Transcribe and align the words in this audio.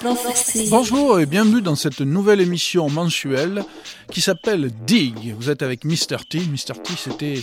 Prophecy. 0.00 0.68
Bonjour 0.68 1.18
et 1.18 1.24
bienvenue 1.24 1.62
dans 1.62 1.76
cette 1.76 2.00
nouvelle 2.00 2.42
émission 2.42 2.90
mensuelle 2.90 3.64
qui 4.10 4.20
s'appelle 4.20 4.70
Dig. 4.86 5.34
Vous 5.38 5.48
êtes 5.48 5.62
avec 5.62 5.86
Mr. 5.86 6.18
T. 6.28 6.40
Mr. 6.40 6.74
T, 6.84 6.92
c'était 6.98 7.40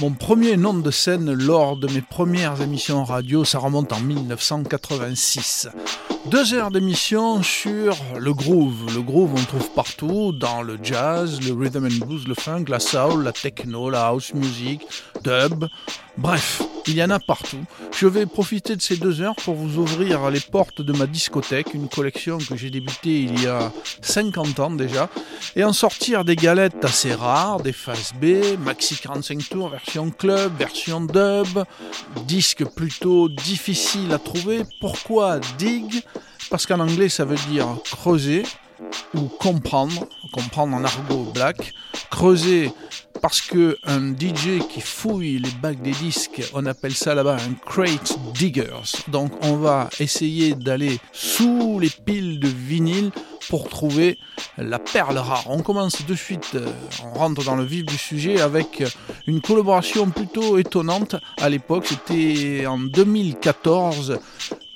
mon 0.00 0.12
premier 0.12 0.56
nom 0.56 0.74
de 0.74 0.90
scène 0.90 1.32
lors 1.32 1.76
de 1.76 1.86
mes 1.92 2.00
premières 2.00 2.60
émissions 2.60 3.04
radio. 3.04 3.44
Ça 3.44 3.58
remonte 3.58 3.92
en 3.92 4.00
1986. 4.00 5.68
Deux 6.26 6.54
heures 6.54 6.70
d'émission 6.70 7.42
sur 7.42 7.96
le 8.18 8.32
groove. 8.32 8.94
Le 8.94 9.02
groove, 9.02 9.32
on 9.34 9.44
trouve 9.44 9.70
partout, 9.72 10.32
dans 10.32 10.62
le 10.62 10.78
jazz, 10.82 11.38
le 11.46 11.52
rhythm 11.52 11.84
and 11.84 12.06
blues, 12.06 12.26
le 12.26 12.34
funk, 12.34 12.64
la 12.68 12.80
soul, 12.80 13.24
la 13.24 13.32
techno, 13.32 13.90
la 13.90 14.06
house 14.06 14.32
music, 14.32 14.80
dub. 15.22 15.66
Bref, 16.16 16.62
il 16.86 16.94
y 16.94 17.02
en 17.02 17.10
a 17.10 17.18
partout. 17.18 17.64
Je 17.92 18.06
vais 18.06 18.24
profiter 18.24 18.76
de 18.76 18.80
ces 18.80 18.96
deux 18.96 19.20
heures 19.20 19.34
pour 19.36 19.54
vous 19.54 19.78
ouvrir 19.78 20.30
les 20.30 20.40
portes 20.40 20.80
de 20.80 20.92
ma 20.92 21.06
discothèque, 21.06 21.74
une 21.74 21.88
collection 21.88 22.38
que 22.38 22.56
j'ai 22.56 22.70
débutée 22.70 23.20
il 23.20 23.42
y 23.42 23.46
a 23.46 23.72
50 24.00 24.60
ans 24.60 24.70
déjà, 24.70 25.10
et 25.56 25.64
en 25.64 25.72
sortir 25.72 26.24
des 26.24 26.36
galettes 26.36 26.84
assez 26.84 27.14
rares, 27.14 27.60
des 27.60 27.72
phases 27.72 28.12
B, 28.20 28.58
maxi 28.60 28.96
45 28.96 29.48
tours, 29.48 29.72
version 29.84 30.10
club, 30.10 30.52
version 30.58 31.00
dub, 31.02 31.64
disques 32.26 32.64
plutôt 32.64 33.28
difficiles 33.28 34.12
à 34.12 34.18
trouver. 34.18 34.62
Pourquoi 34.80 35.40
dig? 35.58 36.02
Parce 36.50 36.64
qu'en 36.64 36.80
anglais 36.80 37.10
ça 37.10 37.24
veut 37.26 37.36
dire 37.50 37.66
creuser 37.84 38.44
ou 39.14 39.22
comprendre, 39.22 40.06
comprendre 40.32 40.76
en 40.76 40.84
argot 40.84 41.30
black, 41.32 41.74
creuser 42.10 42.72
parce 43.22 43.40
que 43.40 43.78
un 43.84 44.12
DJ 44.12 44.66
qui 44.68 44.80
fouille 44.80 45.38
les 45.38 45.50
bacs 45.62 45.80
des 45.80 45.92
disques, 45.92 46.42
on 46.52 46.66
appelle 46.66 46.94
ça 46.94 47.14
là-bas 47.14 47.36
un 47.36 47.54
crate 47.54 48.18
diggers. 48.34 48.98
Donc 49.08 49.32
on 49.42 49.56
va 49.56 49.88
essayer 49.98 50.54
d'aller 50.54 50.98
sous 51.12 51.78
les 51.80 51.88
piles 51.88 52.38
de 52.38 52.48
vinyle 52.48 53.12
pour 53.48 53.68
trouver 53.68 54.18
la 54.58 54.78
perle 54.78 55.18
rare. 55.18 55.44
On 55.46 55.62
commence 55.62 56.04
de 56.04 56.14
suite, 56.14 56.50
euh, 56.54 56.66
on 57.04 57.18
rentre 57.18 57.44
dans 57.44 57.56
le 57.56 57.64
vif 57.64 57.84
du 57.86 57.96
sujet 57.96 58.40
avec 58.40 58.82
une 59.26 59.40
collaboration 59.40 60.10
plutôt 60.10 60.58
étonnante 60.58 61.16
à 61.38 61.48
l'époque, 61.48 61.86
c'était 61.86 62.66
en 62.66 62.78
2014 62.78 64.18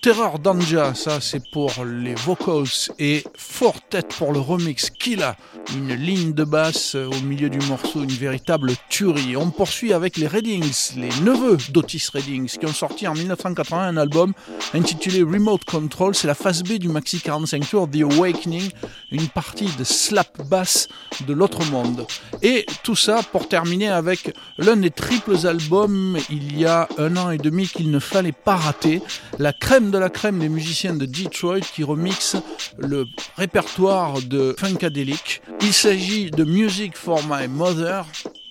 Terror 0.00 0.38
Danja, 0.38 0.94
ça 0.94 1.20
c'est 1.20 1.50
pour 1.50 1.72
les 1.84 2.14
vocals 2.14 2.92
et 3.00 3.24
Fortet 3.36 4.02
pour 4.16 4.32
le 4.32 4.38
remix 4.38 4.90
Killa, 4.90 5.36
une 5.74 5.92
ligne 5.92 6.32
de 6.32 6.44
basse 6.44 6.94
au 6.94 7.20
milieu 7.24 7.50
du 7.50 7.58
morceau, 7.66 8.04
une 8.04 8.10
véritable 8.10 8.72
tuerie. 8.88 9.36
On 9.36 9.50
poursuit 9.50 9.92
avec 9.92 10.16
les 10.16 10.28
Reddings, 10.28 10.92
les 10.96 11.08
neveux 11.22 11.58
d'Otis 11.70 12.06
Reddings, 12.12 12.58
qui 12.58 12.66
ont 12.66 12.72
sorti 12.72 13.08
en 13.08 13.14
1980 13.14 13.88
un 13.88 13.96
album 13.96 14.34
intitulé 14.72 15.22
Remote 15.24 15.64
Control. 15.64 16.14
C'est 16.14 16.28
la 16.28 16.36
phase 16.36 16.62
B 16.62 16.74
du 16.74 16.88
maxi 16.88 17.20
45 17.20 17.68
tours 17.68 17.90
The 17.90 18.02
Awakening, 18.02 18.70
une 19.10 19.28
partie 19.28 19.68
de 19.78 19.82
slap 19.82 20.46
bass 20.48 20.86
de 21.26 21.32
l'autre 21.32 21.64
monde. 21.72 22.06
Et 22.42 22.66
tout 22.84 22.96
ça 22.96 23.20
pour 23.32 23.48
terminer 23.48 23.88
avec 23.88 24.32
l'un 24.58 24.76
des 24.76 24.90
triples 24.90 25.44
albums 25.44 26.16
il 26.30 26.56
y 26.56 26.66
a 26.66 26.88
un 26.98 27.16
an 27.16 27.30
et 27.30 27.38
demi 27.38 27.66
qu'il 27.66 27.90
ne 27.90 27.98
fallait 27.98 28.32
pas 28.32 28.54
rater, 28.54 29.02
la 29.40 29.52
crème 29.52 29.87
de 29.90 29.98
la 29.98 30.10
crème 30.10 30.38
des 30.38 30.48
musiciens 30.48 30.94
de 30.94 31.06
Detroit 31.06 31.60
qui 31.60 31.84
remixent 31.84 32.36
le 32.78 33.06
répertoire 33.36 34.20
de 34.22 34.54
Funkadelic. 34.58 35.42
Il 35.60 35.72
s'agit 35.72 36.30
de 36.30 36.44
Music 36.44 36.96
for 36.96 37.20
My 37.28 37.48
Mother, 37.48 38.04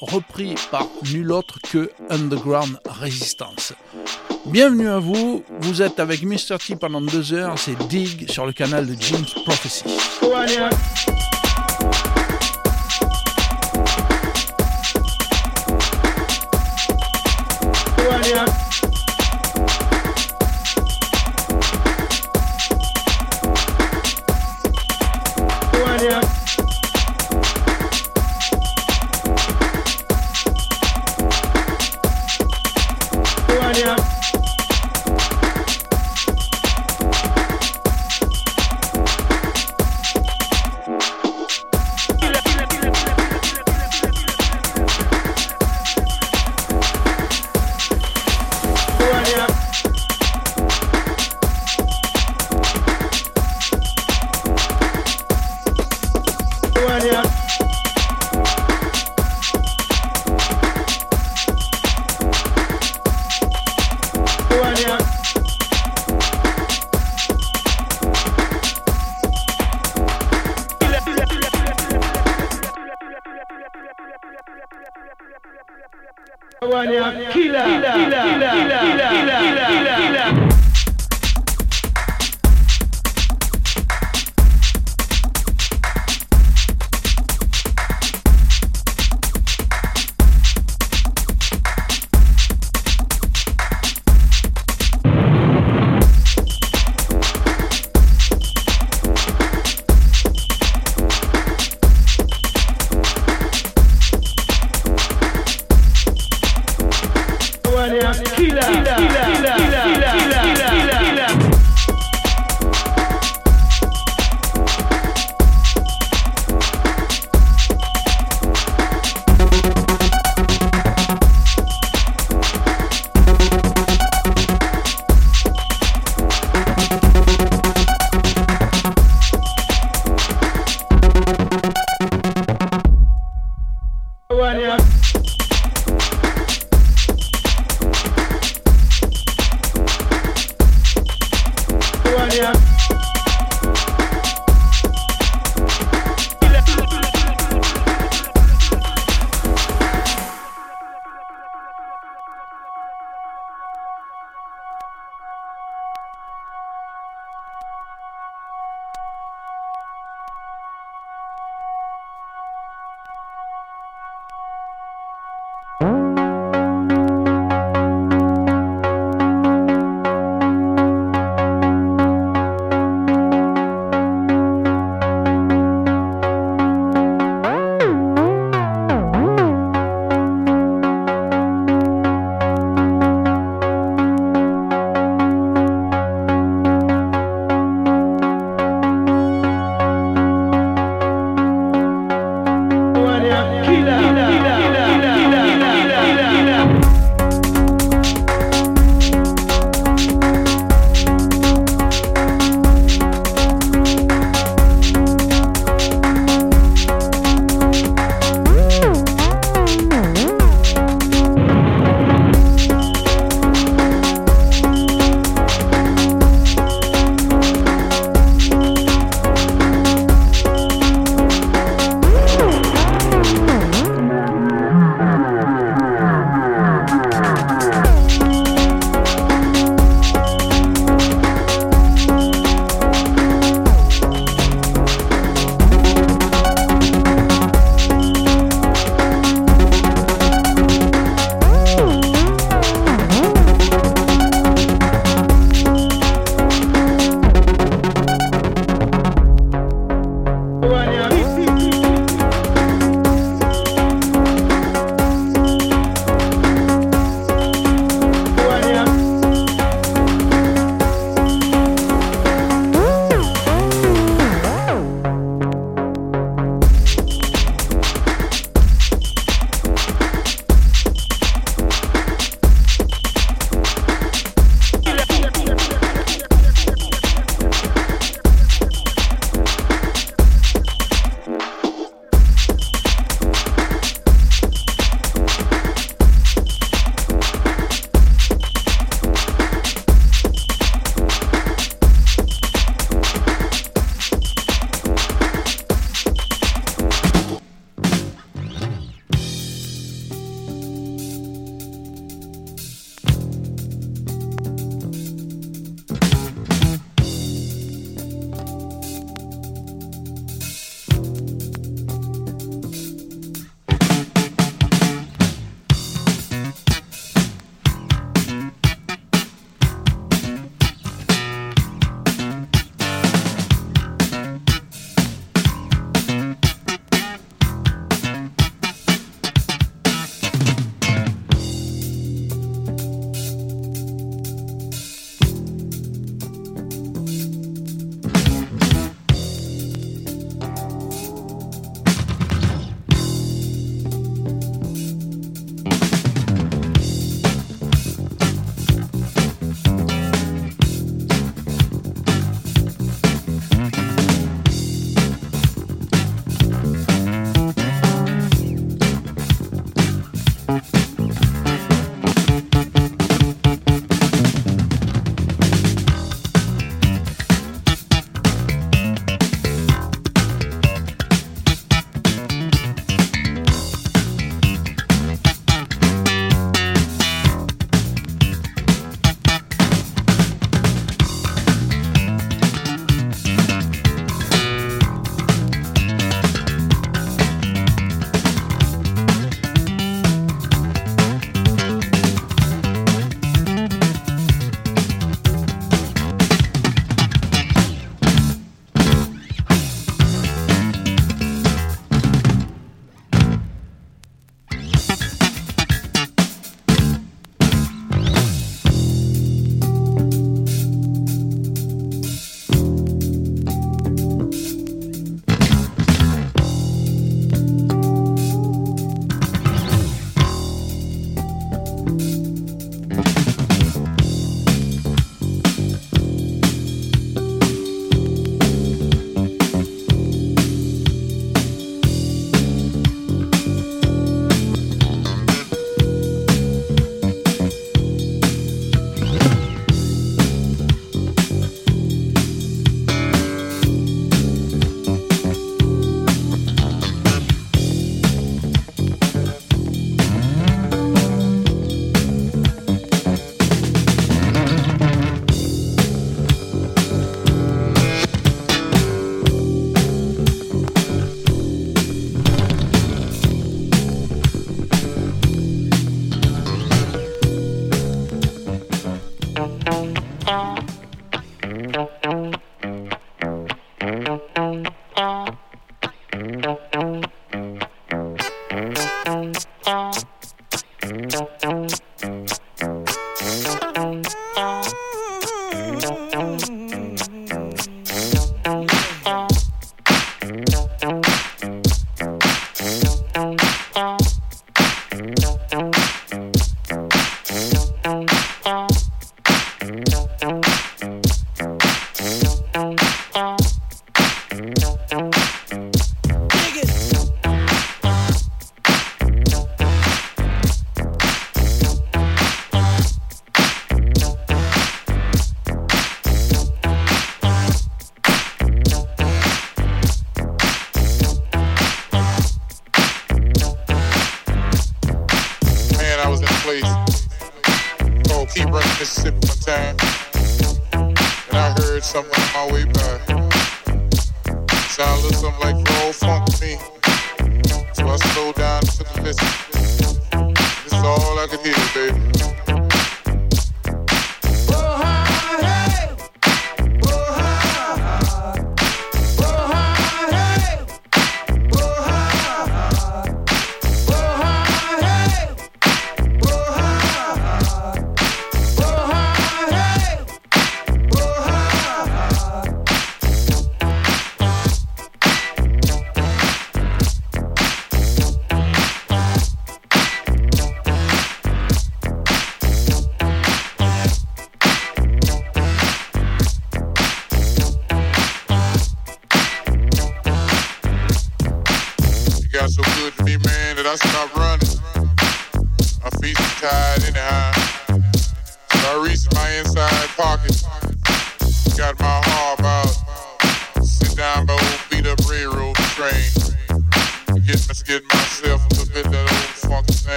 repris 0.00 0.54
par 0.70 0.86
nul 1.12 1.32
autre 1.32 1.58
que 1.70 1.90
Underground 2.10 2.78
Resistance. 2.86 3.72
Bienvenue 4.46 4.88
à 4.88 4.98
vous, 4.98 5.44
vous 5.60 5.82
êtes 5.82 6.00
avec 6.00 6.22
Mr. 6.22 6.58
T 6.64 6.76
pendant 6.76 7.00
deux 7.00 7.32
heures, 7.32 7.58
c'est 7.58 7.76
Dig 7.88 8.30
sur 8.30 8.46
le 8.46 8.52
canal 8.52 8.86
de 8.86 8.94
Jim's 9.00 9.34
Prophecy. 9.44 9.84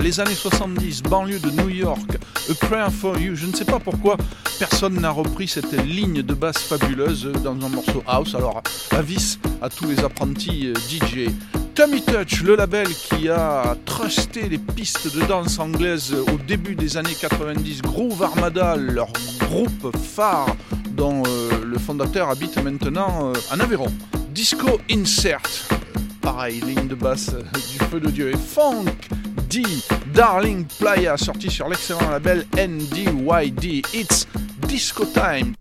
Les 0.00 0.18
années 0.18 0.34
70, 0.34 1.04
banlieue 1.04 1.38
de 1.38 1.50
New 1.50 1.68
York, 1.68 2.18
A 2.50 2.66
Prayer 2.66 2.90
for 2.90 3.16
You. 3.16 3.36
Je 3.36 3.46
ne 3.46 3.54
sais 3.54 3.64
pas 3.64 3.78
pourquoi 3.78 4.16
personne 4.58 5.00
n'a 5.00 5.10
repris 5.10 5.46
cette 5.46 5.72
ligne 5.84 6.22
de 6.22 6.34
basse 6.34 6.58
fabuleuse 6.58 7.30
dans 7.44 7.52
un 7.52 7.68
morceau 7.68 8.02
house. 8.08 8.34
Alors, 8.34 8.60
avis 8.90 9.38
à 9.62 9.68
tous 9.68 9.86
les 9.86 10.00
apprentis 10.00 10.66
euh, 10.66 10.74
DJ. 10.74 11.30
Tommy 11.76 12.02
Touch, 12.02 12.42
le 12.42 12.56
label 12.56 12.88
qui 12.88 13.28
a 13.28 13.76
trusté 13.84 14.48
les 14.48 14.58
pistes 14.58 15.14
de 15.16 15.24
danse 15.26 15.60
anglaise 15.60 16.12
au 16.12 16.38
début 16.48 16.74
des 16.74 16.96
années 16.96 17.16
90, 17.20 17.82
Groove 17.82 18.20
Armada, 18.24 18.74
leur 18.74 19.12
groupe 19.38 19.96
phare 19.96 20.56
dont 20.90 21.22
euh, 21.24 21.50
le 21.64 21.78
fondateur 21.78 22.30
habite 22.30 22.60
maintenant 22.64 23.32
à 23.52 23.54
en 23.54 23.86
Disco 24.30 24.80
Insert, 24.90 25.68
pareil, 26.20 26.60
ligne 26.62 26.88
de 26.88 26.96
basse 26.96 27.30
du 27.30 27.78
feu 27.90 28.00
de 28.00 28.10
Dieu 28.10 28.30
et 28.30 28.36
funk 28.36 28.86
Darling 30.12 30.66
Playa, 30.78 31.16
sorti 31.16 31.50
sur 31.50 31.68
l'excellent 31.68 32.10
label 32.10 32.46
NDYD. 32.56 33.84
It's 33.94 34.26
Disco 34.66 35.04
Time. 35.04 35.54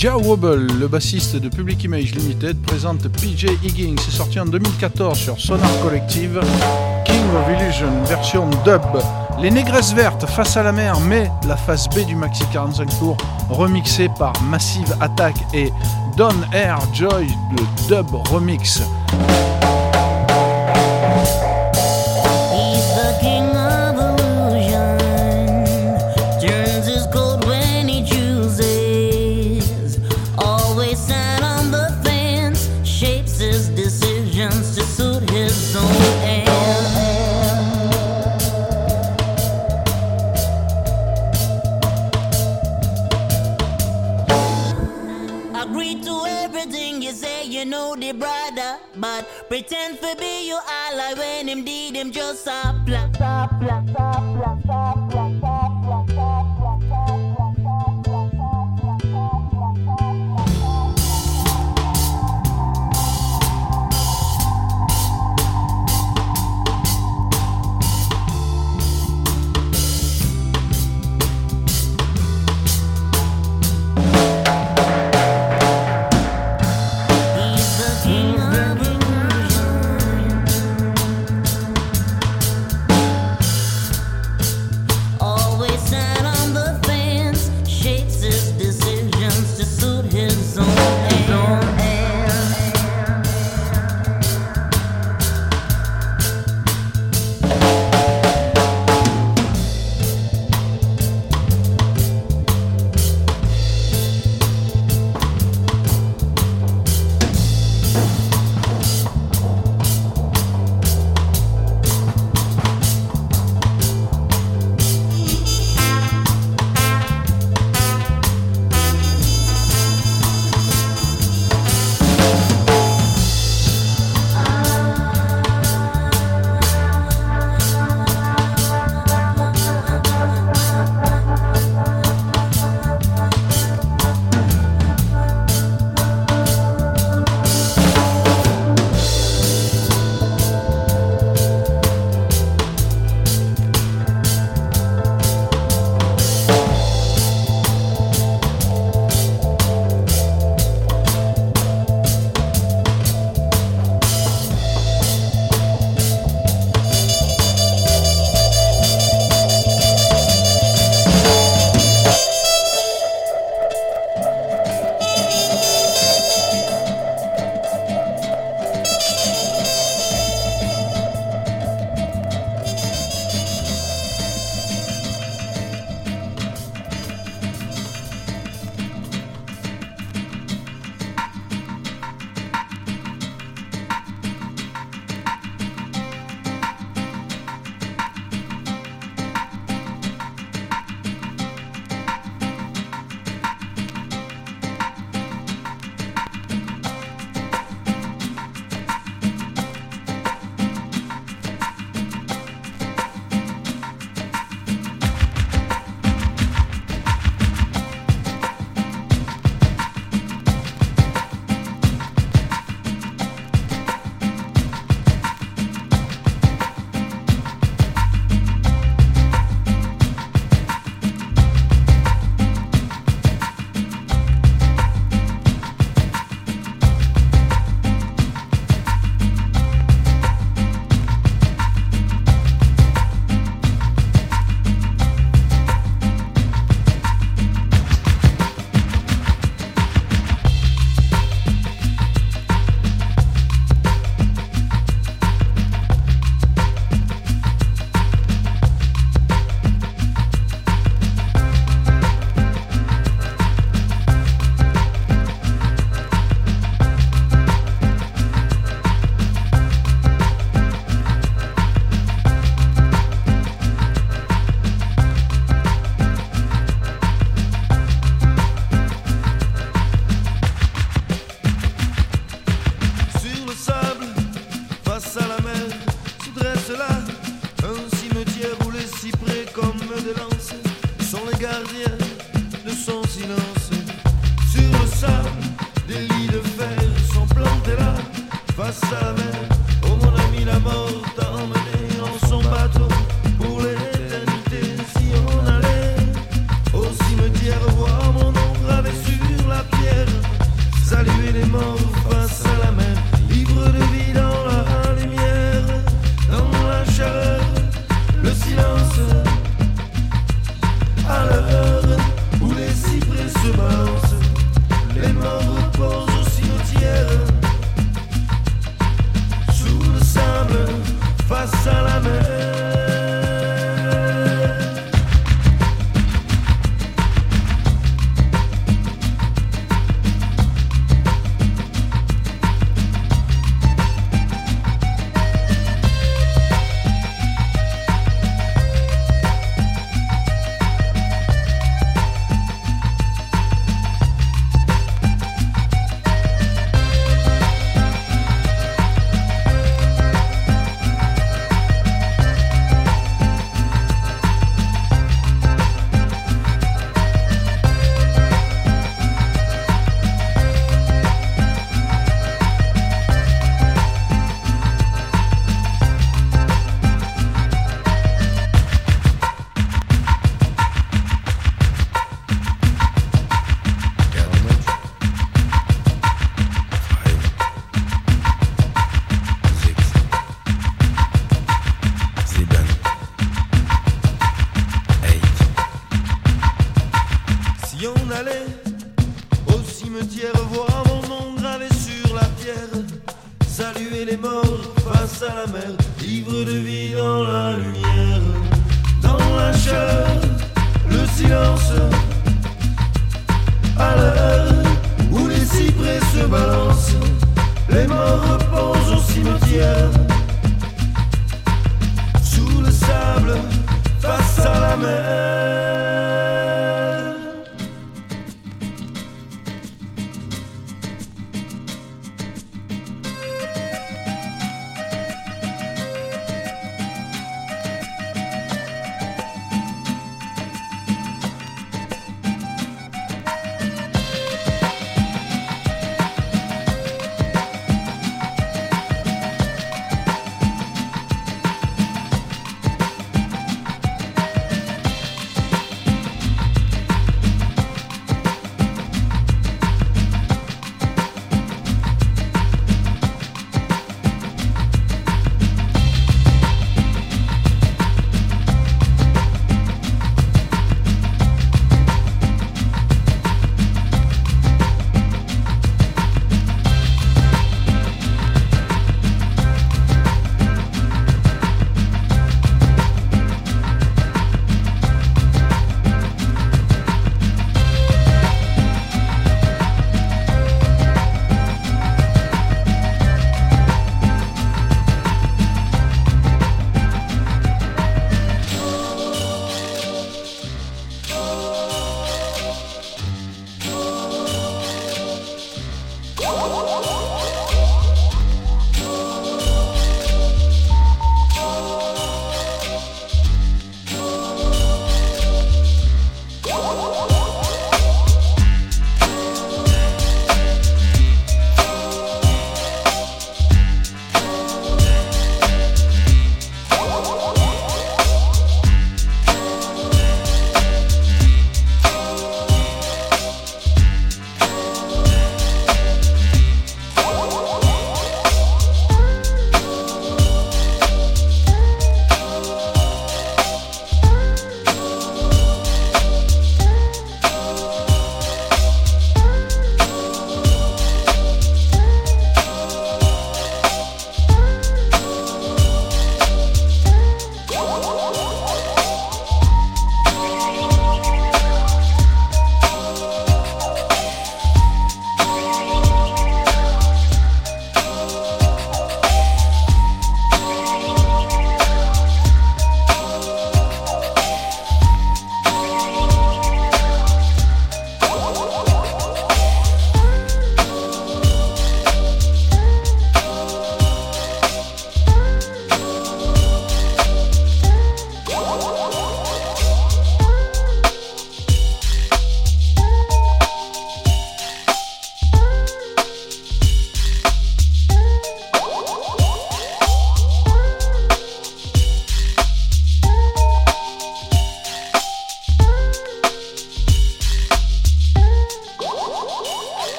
Ja 0.00 0.16
Wobble, 0.16 0.66
le 0.78 0.88
bassiste 0.88 1.36
de 1.36 1.50
Public 1.50 1.84
Image 1.84 2.14
Limited, 2.14 2.56
présente 2.62 3.06
PJ 3.08 3.48
Higgins. 3.62 3.96
C'est 4.02 4.16
sorti 4.16 4.40
en 4.40 4.46
2014 4.46 5.18
sur 5.18 5.38
Sonar 5.38 5.68
Collective. 5.82 6.40
King 7.04 7.22
of 7.36 7.60
Illusion, 7.60 8.02
version 8.06 8.48
dub. 8.64 8.80
Les 9.42 9.50
Négresses 9.50 9.92
Vertes 9.92 10.24
face 10.24 10.56
à 10.56 10.62
la 10.62 10.72
mer, 10.72 10.98
mais 11.00 11.30
la 11.46 11.54
face 11.54 11.86
B 11.90 12.06
du 12.06 12.16
Maxi 12.16 12.44
45 12.50 12.98
tours, 12.98 13.16
remixée 13.50 14.08
par 14.18 14.32
Massive 14.44 14.96
Attack 15.02 15.34
et 15.52 15.70
Don 16.16 16.30
Air 16.54 16.78
Joy, 16.94 17.26
le 17.50 17.86
dub 17.86 18.06
remix. 18.30 18.80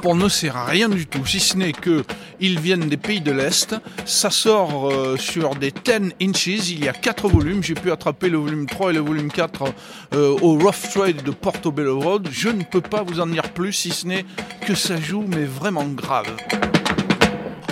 De 0.00 0.02
ce 0.02 0.08
groupe, 0.08 0.14
on 0.14 0.24
ne 0.24 0.28
sait 0.28 0.50
rien 0.50 0.88
du 0.88 1.06
tout, 1.06 1.26
si 1.26 1.40
ce 1.40 1.56
n'est 1.56 1.72
que 1.72 2.04
ils 2.40 2.58
viennent 2.58 2.88
des 2.88 2.96
pays 2.96 3.20
de 3.20 3.32
l'Est. 3.32 3.74
Ça 4.06 4.30
sort 4.30 4.90
euh, 4.90 5.16
sur 5.18 5.54
des 5.54 5.72
10 5.72 6.14
inches. 6.22 6.46
Il 6.46 6.84
y 6.84 6.88
a 6.88 6.92
4 6.92 7.28
volumes. 7.28 7.62
J'ai 7.62 7.74
pu 7.74 7.90
attraper 7.90 8.28
le 8.28 8.38
volume 8.38 8.66
3 8.66 8.90
et 8.90 8.94
le 8.94 9.00
volume 9.00 9.30
4 9.30 9.64
euh, 10.14 10.36
au 10.40 10.58
Rough 10.58 10.90
Trade 10.94 11.22
de 11.22 11.30
Portobello 11.30 12.00
Road. 12.00 12.28
Je 12.30 12.48
ne 12.48 12.62
peux 12.62 12.80
pas 12.80 13.02
vous 13.02 13.20
en 13.20 13.26
dire 13.26 13.50
plus, 13.52 13.72
si 13.72 13.90
ce 13.90 14.06
n'est 14.06 14.24
que 14.66 14.74
ça 14.74 14.98
joue, 14.98 15.24
mais 15.28 15.44
vraiment 15.44 15.84
grave. 15.84 16.34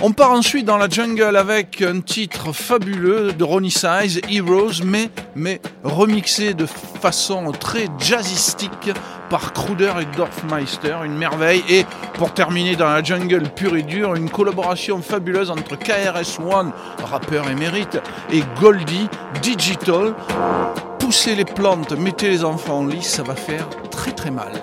On 0.01 0.13
part 0.13 0.31
ensuite 0.31 0.65
dans 0.65 0.77
la 0.77 0.87
jungle 0.87 1.35
avec 1.35 1.81
un 1.81 1.99
titre 1.99 2.53
fabuleux 2.53 3.33
de 3.33 3.43
Ronnie 3.43 3.69
Size, 3.69 4.21
Heroes, 4.31 4.81
mais, 4.85 5.59
remixé 5.83 6.53
de 6.53 6.65
façon 6.65 7.51
très 7.51 7.87
jazzistique 7.97 8.91
par 9.29 9.51
Kruder 9.51 9.91
et 9.99 10.15
Dorfmeister, 10.15 10.95
une 11.03 11.17
merveille. 11.17 11.63
Et 11.69 11.85
pour 12.13 12.33
terminer 12.33 12.77
dans 12.77 12.87
la 12.87 13.03
jungle 13.03 13.43
pure 13.49 13.75
et 13.75 13.83
dure, 13.83 14.15
une 14.15 14.29
collaboration 14.29 15.01
fabuleuse 15.01 15.51
entre 15.51 15.75
KRS-One, 15.75 16.71
rappeur 17.03 17.49
émérite, 17.49 17.99
et 18.31 18.41
Goldie, 18.61 19.09
Digital. 19.41 20.15
Poussez 20.97 21.35
les 21.35 21.45
plantes, 21.45 21.91
mettez 21.91 22.29
les 22.29 22.45
enfants 22.45 22.79
en 22.79 22.85
lit, 22.85 23.03
ça 23.03 23.23
va 23.23 23.35
faire 23.35 23.67
très 23.91 24.13
très 24.13 24.31
mal. 24.31 24.53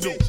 Digital, 0.00 0.27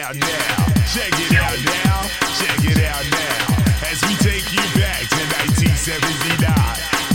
out 0.00 0.14
now. 0.16 0.26
Check 0.92 1.12
it 1.12 1.32
out 1.36 1.58
now. 1.64 2.08
Check 2.38 2.64
it 2.64 2.80
out 2.88 3.04
now. 3.10 3.90
As 3.90 4.00
we 4.02 4.14
take 4.16 4.46
you 4.52 4.62
back 4.80 5.04
to 5.08 5.20
1979. 5.44 6.50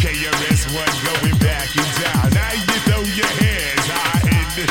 KRS-One 0.02 0.94
going 1.06 1.38
back 1.40 1.76
in 1.76 1.88
town. 2.02 2.30
Now 2.34 2.54
you 2.54 2.78
throw 2.86 3.02
your 3.02 3.32
hands 3.42 3.88
high 3.90 4.22
in 4.30 4.46
the 4.56 4.66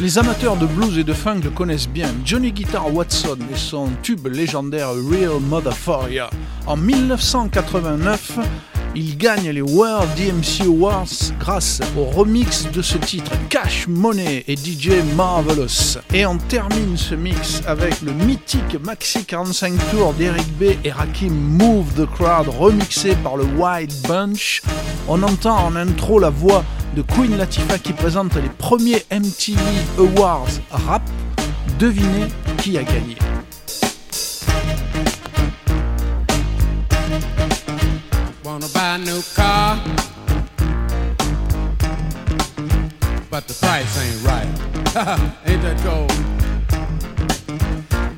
Les 0.00 0.18
amateurs 0.18 0.56
de 0.56 0.66
blues 0.66 0.98
et 0.98 1.04
de 1.04 1.12
funk 1.12 1.40
le 1.44 1.50
connaissent 1.50 1.88
bien. 1.88 2.14
Johnny 2.24 2.52
Guitar 2.52 2.92
Watson 2.94 3.38
et 3.52 3.56
son 3.56 3.90
tube 4.02 4.28
légendaire 4.28 4.90
Real 5.10 5.40
Motherfucker. 5.40 6.30
En 6.66 6.76
1989, 6.76 8.38
il 8.94 9.16
gagne 9.16 9.50
les 9.50 9.62
World 9.62 10.08
DMC 10.16 10.66
Awards 10.66 11.32
grâce 11.38 11.80
au 11.96 12.04
remix 12.04 12.68
de 12.72 12.82
ce 12.82 12.98
titre 12.98 13.32
Cash 13.48 13.86
Money 13.88 14.44
et 14.48 14.56
DJ 14.56 14.90
Marvelous. 15.16 15.98
Et 16.12 16.26
on 16.26 16.36
termine 16.38 16.96
ce 16.96 17.14
mix 17.14 17.62
avec 17.66 18.02
le 18.02 18.12
mythique 18.12 18.76
Maxi 18.84 19.24
45 19.24 19.74
Tour 19.90 20.14
d'Eric 20.14 20.46
B 20.58 20.64
et 20.84 20.90
Rakim 20.90 21.32
Move 21.32 21.92
the 21.96 22.06
Crowd 22.06 22.48
remixé 22.48 23.14
par 23.22 23.36
le 23.36 23.44
Wild 23.44 23.92
Bunch. 24.08 24.62
On 25.08 25.22
entend 25.22 25.66
en 25.66 25.76
intro 25.76 26.18
la 26.18 26.30
voix 26.30 26.64
de 26.96 27.02
Queen 27.02 27.36
Latifah 27.36 27.78
qui 27.78 27.92
présente 27.92 28.34
les 28.34 28.50
premiers 28.58 29.04
MTV 29.12 29.60
Awards 29.98 30.50
rap. 30.70 31.02
Devinez 31.78 32.26
qui 32.58 32.76
a 32.76 32.82
gagné. 32.82 33.16
Wanna 38.50 38.66
buy 38.74 38.96
a 38.96 38.98
new 38.98 39.22
car, 39.36 39.76
but 43.30 43.46
the 43.46 43.54
price 43.54 43.96
ain't 43.96 44.24
right. 44.26 44.48
ain't 45.46 45.62
that 45.62 45.78
cold? 45.84 46.10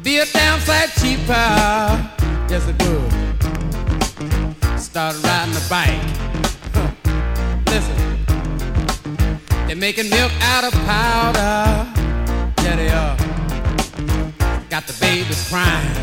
Be 0.02 0.20
a 0.20 0.24
damn 0.24 0.58
sight 0.60 0.88
cheaper, 1.02 1.50
yes 2.48 2.66
it 2.66 2.82
would. 2.82 3.12
Start 4.80 5.22
riding 5.22 5.54
a 5.54 5.60
bike. 5.68 6.00
Listen, 7.66 7.98
they're 9.66 9.76
making 9.76 10.08
milk 10.08 10.32
out 10.40 10.64
of 10.64 10.72
powder. 10.86 11.92
Yeah, 12.62 12.76
they 12.76 12.88
are. 12.88 13.16
Got 14.70 14.86
the 14.86 14.94
babies 14.98 15.46
crying. 15.50 15.94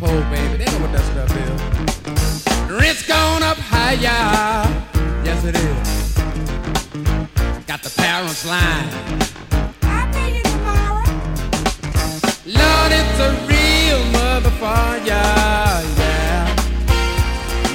Poor 0.00 0.20
baby, 0.22 0.56
they 0.56 0.64
know 0.72 0.80
what 0.80 0.90
that 0.90 1.04
stuff 1.04 1.30
is. 1.70 1.73
Gone 3.24 3.42
up 3.42 3.56
higher. 3.56 4.68
Yes, 5.24 5.40
it 5.50 5.56
is. 5.56 5.88
Got 7.70 7.80
the 7.82 7.92
parents 8.02 8.44
lying. 8.44 8.90
I'll 9.82 10.12
pay 10.12 10.30
you 10.36 10.44
tomorrow. 10.54 11.08
Lord, 12.60 12.90
it's 13.00 13.18
a 13.28 13.30
real 13.52 14.02
motherfucker. 14.18 15.30
Yeah. 16.00 16.44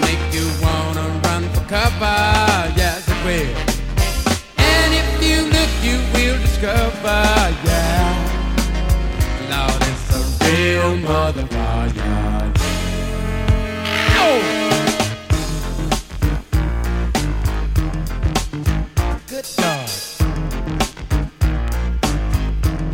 Make 0.05 0.23
you 0.35 0.45
wanna 0.65 1.05
run 1.25 1.43
for 1.53 1.65
cover. 1.75 2.21
Yes, 2.81 3.01
it 3.13 3.19
will. 3.25 3.55
And 4.71 4.89
if 5.01 5.09
you 5.27 5.37
look, 5.55 5.71
you 5.87 5.97
will 6.13 6.37
discover. 6.45 7.21
Yeah. 7.69 8.13
Lord, 9.53 9.81
it's 9.91 10.07
a 10.15 10.21
real 10.45 10.91
motherfucker. 11.09 11.88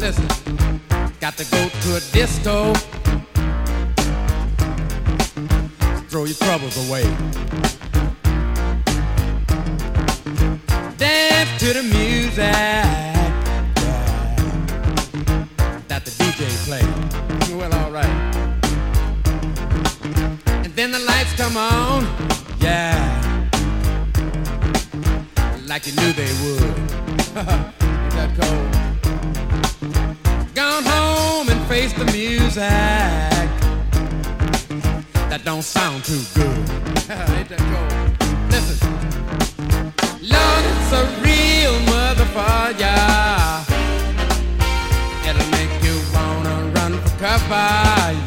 Got 0.06 1.36
to 1.38 1.46
go 1.50 1.68
to 1.68 1.96
a 1.96 2.00
disco. 2.12 2.72
Throw 6.10 6.26
your 6.26 6.36
troubles 6.36 6.78
away. 6.88 7.06
Dance 10.98 11.60
to 11.60 11.74
the 11.74 11.82
music 11.82 12.54
that 15.88 16.06
the 16.06 16.12
DJ 16.12 16.56
plays. 16.66 17.50
Well, 17.56 17.74
alright. 17.74 18.06
And 20.64 20.76
then 20.76 20.92
the 20.92 21.00
lights 21.00 21.34
come 21.34 21.58
on. 21.58 22.06
Yeah. 22.60 23.50
Like 25.66 25.88
you 25.88 25.94
knew 25.96 26.14
they 26.14 26.32
would. 26.44 26.62
Is 28.06 28.14
that 28.14 28.38
cold? 28.40 28.85
round 30.76 30.88
home 30.88 31.50
and 31.50 31.68
face 31.68 31.94
the 31.94 32.06
music. 32.06 32.60
That 35.30 35.42
don't 35.44 35.62
sound 35.64 36.04
too 36.04 36.22
good. 36.34 36.58
Listen. 38.52 38.78
Lord, 40.22 40.64
it's 40.72 40.92
a 40.92 41.04
real 41.24 41.76
motherfucker. 41.92 42.96
It'll 45.28 45.52
make 45.52 45.74
you 45.84 45.96
wanna 46.14 46.56
run 46.76 46.94
for 47.02 47.14
cover, 47.20 47.72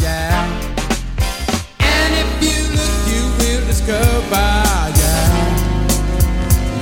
yeah. 0.01 0.49
And 1.80 2.11
if 2.22 2.30
you 2.46 2.59
look, 2.76 2.96
you 3.12 3.22
will 3.38 3.62
discover, 3.66 4.49
yeah. 5.01 5.28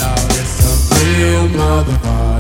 Lord, 0.01 0.33
it's 0.41 0.57
a 0.65 0.75
real 0.95 1.47
motherfucker. 1.49 2.36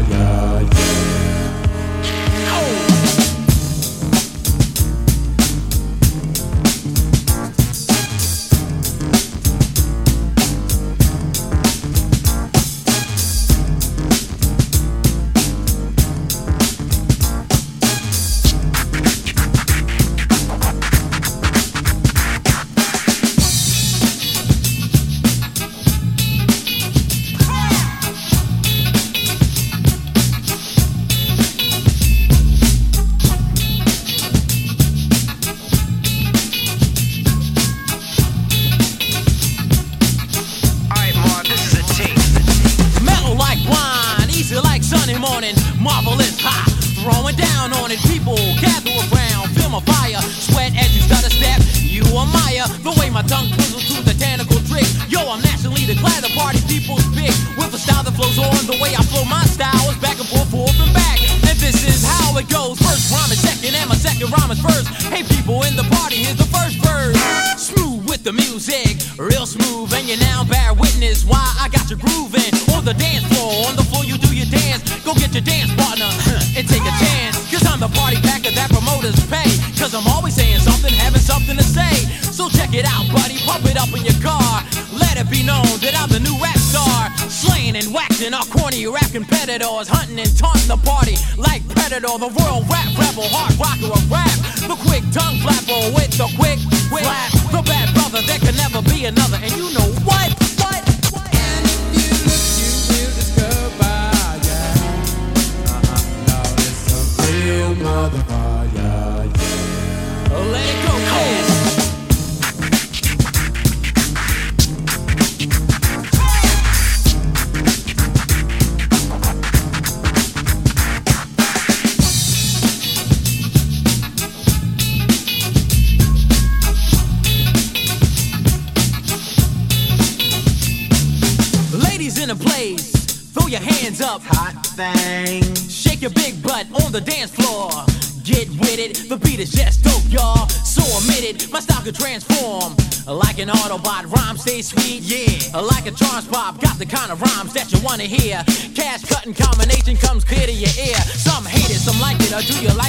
John's 145.96 146.28
Bob 146.28 146.60
got 146.60 146.78
the 146.78 146.86
kind 146.86 147.10
of 147.10 147.20
rhymes 147.20 147.52
that 147.54 147.72
you 147.72 147.80
wanna 147.80 148.04
hear. 148.04 148.44
Cash 148.76 149.04
cutting 149.08 149.34
combination 149.34 149.96
comes 149.96 150.24
clear 150.24 150.46
to 150.46 150.52
your 150.52 150.70
ear. 150.76 151.00
Some 151.16 151.44
hate 151.44 151.70
it, 151.70 151.80
some 151.80 151.98
like 151.98 152.20
it, 152.20 152.32
or 152.32 152.42
do 152.44 152.54
you 152.60 152.70
like 152.76 152.85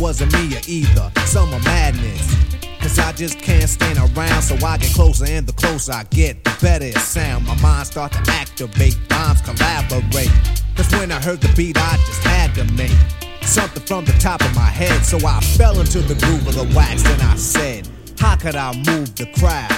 Wasn't 0.00 0.32
me 0.32 0.56
or 0.56 0.60
either, 0.68 1.10
summer 1.26 1.58
madness. 1.64 2.36
Cause 2.80 3.00
I 3.00 3.10
just 3.12 3.40
can't 3.40 3.68
stand 3.68 3.98
around, 3.98 4.42
so 4.42 4.54
I 4.64 4.78
get 4.78 4.94
closer, 4.94 5.24
and 5.24 5.44
the 5.44 5.52
closer 5.52 5.92
I 5.92 6.04
get, 6.04 6.44
the 6.44 6.56
better 6.62 6.84
it 6.84 6.98
sound. 6.98 7.46
My 7.46 7.60
mind 7.60 7.88
start 7.88 8.12
to 8.12 8.22
activate, 8.28 8.96
rhymes 9.10 9.40
collaborate. 9.40 10.30
Cause 10.76 10.90
when 10.92 11.10
I 11.10 11.20
heard 11.20 11.40
the 11.40 11.52
beat, 11.56 11.76
I 11.76 11.96
just 12.06 12.22
had 12.22 12.54
to 12.54 12.64
make 12.74 12.96
something 13.42 13.82
from 13.82 14.04
the 14.04 14.12
top 14.20 14.40
of 14.42 14.54
my 14.54 14.70
head. 14.70 15.04
So 15.04 15.18
I 15.26 15.40
fell 15.40 15.80
into 15.80 15.98
the 15.98 16.14
groove 16.14 16.46
of 16.46 16.54
the 16.54 16.72
wax, 16.76 17.04
and 17.04 17.20
I 17.22 17.34
said, 17.34 17.88
How 18.20 18.36
could 18.36 18.54
I 18.54 18.72
move 18.74 19.16
the 19.16 19.26
crowd? 19.36 19.72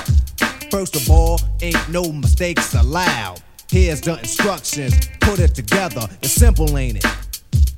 First 0.71 0.97
of 0.97 1.09
all, 1.09 1.41
ain't 1.63 1.89
no 1.89 2.13
mistakes 2.13 2.75
allowed. 2.75 3.41
Here's 3.71 4.03
the 4.03 4.19
instructions, 4.19 5.09
put 5.21 5.39
it 5.39 5.55
together. 5.55 6.07
It's 6.21 6.33
simple, 6.33 6.77
ain't 6.77 6.99
it? 6.99 7.30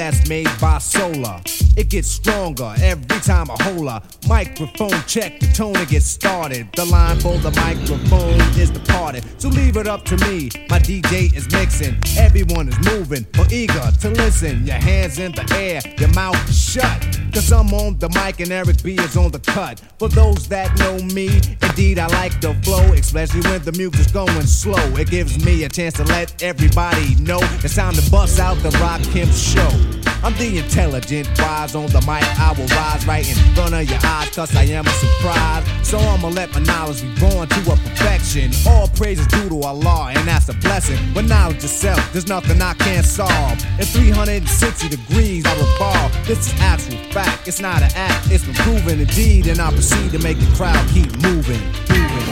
That's 0.00 0.26
made 0.30 0.48
by 0.62 0.78
solar. 0.78 1.69
It 1.80 1.88
gets 1.88 2.08
stronger 2.08 2.74
every 2.82 3.20
time 3.20 3.50
I 3.50 3.56
hold 3.62 3.88
a 3.88 4.02
microphone 4.28 5.02
check. 5.06 5.40
The 5.40 5.46
tone 5.46 5.72
to 5.72 5.86
get 5.86 6.02
started. 6.02 6.68
The 6.76 6.84
line 6.84 7.18
for 7.20 7.38
the 7.38 7.50
microphone 7.52 8.38
is 8.60 8.68
departed. 8.68 9.24
So 9.40 9.48
leave 9.48 9.78
it 9.78 9.86
up 9.86 10.04
to 10.04 10.18
me. 10.18 10.50
My 10.68 10.78
DJ 10.78 11.34
is 11.34 11.50
mixing. 11.50 11.96
Everyone 12.18 12.68
is 12.68 12.78
moving 12.84 13.26
or 13.38 13.46
eager 13.50 13.90
to 14.02 14.10
listen. 14.10 14.66
Your 14.66 14.76
hands 14.76 15.18
in 15.18 15.32
the 15.32 15.50
air, 15.56 15.80
your 15.98 16.12
mouth 16.12 16.52
shut. 16.52 17.18
Cause 17.32 17.50
I'm 17.50 17.72
on 17.72 17.96
the 17.98 18.10
mic 18.10 18.40
and 18.40 18.52
Eric 18.52 18.82
B 18.82 18.96
is 18.96 19.16
on 19.16 19.30
the 19.30 19.38
cut. 19.38 19.80
For 19.98 20.08
those 20.08 20.48
that 20.48 20.78
know 20.80 20.98
me, 21.14 21.40
indeed 21.62 21.98
I 21.98 22.08
like 22.08 22.42
the 22.42 22.52
flow, 22.62 22.92
especially 22.92 23.40
when 23.48 23.62
the 23.62 23.72
music's 23.72 24.12
going 24.12 24.46
slow. 24.46 24.84
It 24.96 25.08
gives 25.10 25.42
me 25.42 25.64
a 25.64 25.68
chance 25.70 25.94
to 25.94 26.04
let 26.04 26.42
everybody 26.42 27.14
know 27.14 27.38
it's 27.64 27.76
time 27.76 27.94
to 27.94 28.10
bust 28.10 28.38
out 28.38 28.58
the 28.58 28.70
Rock 28.80 29.00
Kim 29.14 29.30
show. 29.30 29.99
I'm 30.22 30.34
the 30.34 30.58
intelligent 30.58 31.28
wise 31.38 31.74
on 31.74 31.86
the 31.86 32.00
mic. 32.00 32.22
I 32.38 32.52
will 32.52 32.66
rise 32.76 33.06
right 33.06 33.26
in 33.26 33.54
front 33.54 33.74
of 33.74 33.88
your 33.88 33.98
eyes, 34.04 34.28
cause 34.30 34.54
I 34.54 34.64
am 34.64 34.86
a 34.86 34.90
surprise. 34.90 35.64
So 35.82 35.98
I'ma 35.98 36.28
let 36.28 36.52
my 36.52 36.60
knowledge 36.60 37.00
be 37.00 37.08
born 37.18 37.48
to 37.48 37.72
a 37.72 37.76
perfection. 37.76 38.52
All 38.68 38.88
praise 38.88 39.18
is 39.18 39.26
due 39.28 39.48
to 39.48 39.62
Allah, 39.62 40.12
and 40.14 40.28
that's 40.28 40.48
a 40.50 40.54
blessing. 40.54 40.98
But 41.14 41.24
knowledge 41.24 41.64
itself, 41.64 42.00
there's 42.12 42.28
nothing 42.28 42.60
I 42.60 42.74
can't 42.74 43.06
solve. 43.06 43.64
In 43.78 43.86
360 43.86 44.88
degrees, 44.88 45.46
I 45.46 45.54
revolve. 45.54 46.12
This 46.26 46.46
is 46.46 46.60
actual 46.60 46.98
fact, 47.12 47.48
it's 47.48 47.60
not 47.60 47.82
an 47.82 47.90
act, 47.94 48.30
it's 48.30 48.44
been 48.44 48.54
proven 48.54 49.00
indeed. 49.00 49.46
And 49.46 49.58
I 49.58 49.70
proceed 49.70 50.12
to 50.12 50.18
make 50.18 50.38
the 50.38 50.52
crowd 50.54 50.86
keep 50.90 51.10
moving. 51.22 51.64
Moving. 51.88 52.26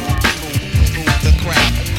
Move 0.92 1.18
the 1.24 1.34
crowd. 1.42 1.97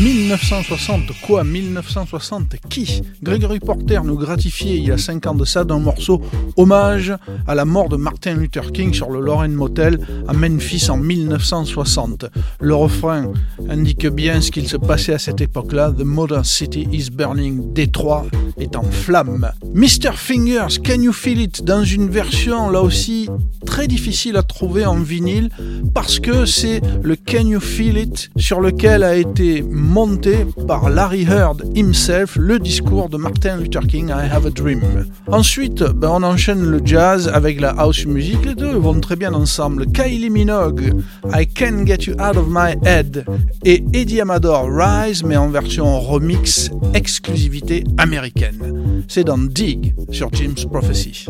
1960, 0.00 1.12
quoi 1.20 1.44
1960 1.44 2.56
Qui 2.70 3.02
Gregory 3.22 3.60
Porter 3.60 4.00
nous 4.02 4.16
gratifiait 4.16 4.78
il 4.78 4.84
y 4.84 4.90
a 4.90 4.96
5 4.96 5.26
ans 5.26 5.34
de 5.34 5.44
ça 5.44 5.64
d'un 5.64 5.78
morceau 5.78 6.22
hommage 6.56 7.12
à 7.46 7.54
la 7.54 7.66
mort 7.66 7.90
de 7.90 7.96
Martin 7.96 8.32
Luther 8.32 8.72
King 8.72 8.94
sur 8.94 9.10
le 9.10 9.20
Lorraine 9.20 9.52
Motel 9.52 9.98
à 10.26 10.32
Memphis 10.32 10.88
en 10.88 10.96
1960. 10.96 12.24
Le 12.60 12.74
refrain 12.74 13.30
indique 13.68 14.06
bien 14.06 14.40
ce 14.40 14.50
qu'il 14.50 14.66
se 14.68 14.78
passait 14.78 15.12
à 15.12 15.18
cette 15.18 15.42
époque-là. 15.42 15.92
The 15.92 16.04
Modern 16.04 16.44
City 16.44 16.88
is 16.90 17.10
burning. 17.10 17.74
Détroit 17.74 18.24
est 18.58 18.76
en 18.76 18.84
flammes. 18.84 19.50
Mr. 19.74 20.12
Fingers, 20.14 20.78
Can 20.82 21.02
You 21.02 21.12
Feel 21.12 21.42
It? 21.42 21.62
Dans 21.62 21.84
une 21.84 22.08
version 22.08 22.70
là 22.70 22.80
aussi 22.80 23.28
très 23.66 23.86
difficile 23.86 24.38
à 24.38 24.42
trouver 24.42 24.86
en 24.86 24.96
vinyle 24.96 25.50
parce 25.92 26.20
que 26.20 26.46
c'est 26.46 26.80
le 27.02 27.16
Can 27.16 27.46
You 27.46 27.60
Feel 27.60 27.98
It 27.98 28.30
sur 28.38 28.60
lequel 28.60 29.02
a 29.02 29.16
été 29.16 29.62
monté 29.90 30.46
par 30.68 30.88
Larry 30.88 31.24
Heard 31.24 31.64
himself 31.74 32.36
le 32.36 32.60
discours 32.60 33.08
de 33.08 33.16
Martin 33.16 33.56
Luther 33.56 33.80
King 33.88 34.08
I 34.08 34.30
Have 34.30 34.46
a 34.46 34.50
Dream. 34.50 34.80
Ensuite, 35.26 35.82
ben, 35.82 36.10
on 36.10 36.22
enchaîne 36.22 36.62
le 36.62 36.80
jazz 36.84 37.28
avec 37.28 37.60
la 37.60 37.70
house 37.70 38.06
music, 38.06 38.38
les 38.46 38.54
deux 38.54 38.76
vont 38.76 39.00
très 39.00 39.16
bien 39.16 39.34
ensemble. 39.34 39.86
Kylie 39.86 40.30
Minogue, 40.30 40.92
I 41.34 41.44
Can't 41.46 41.84
Get 41.86 42.04
You 42.06 42.14
Out 42.14 42.36
of 42.36 42.46
My 42.48 42.76
Head 42.84 43.24
et 43.64 43.82
Eddie 43.92 44.20
Amador 44.20 44.68
Rise 44.70 45.24
mais 45.24 45.36
en 45.36 45.48
version 45.48 45.98
remix 45.98 46.70
exclusivité 46.94 47.82
américaine. 47.98 49.02
C'est 49.08 49.24
dans 49.24 49.38
Dig 49.38 49.96
sur 50.12 50.32
Jim's 50.32 50.66
Prophecy. 50.66 51.26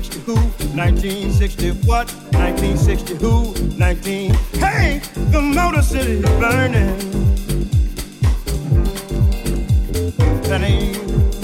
1960 0.00 0.32
who? 0.32 0.34
1960 0.80 1.70
what? 1.86 2.10
1960 2.32 3.14
who? 3.16 3.52
19. 3.76 4.32
Hey, 4.54 5.02
the 5.30 5.42
Motor 5.42 5.82
City 5.82 6.12
is 6.12 6.24
burning. 6.40 6.96
That 10.48 10.62
ain't 10.62 10.96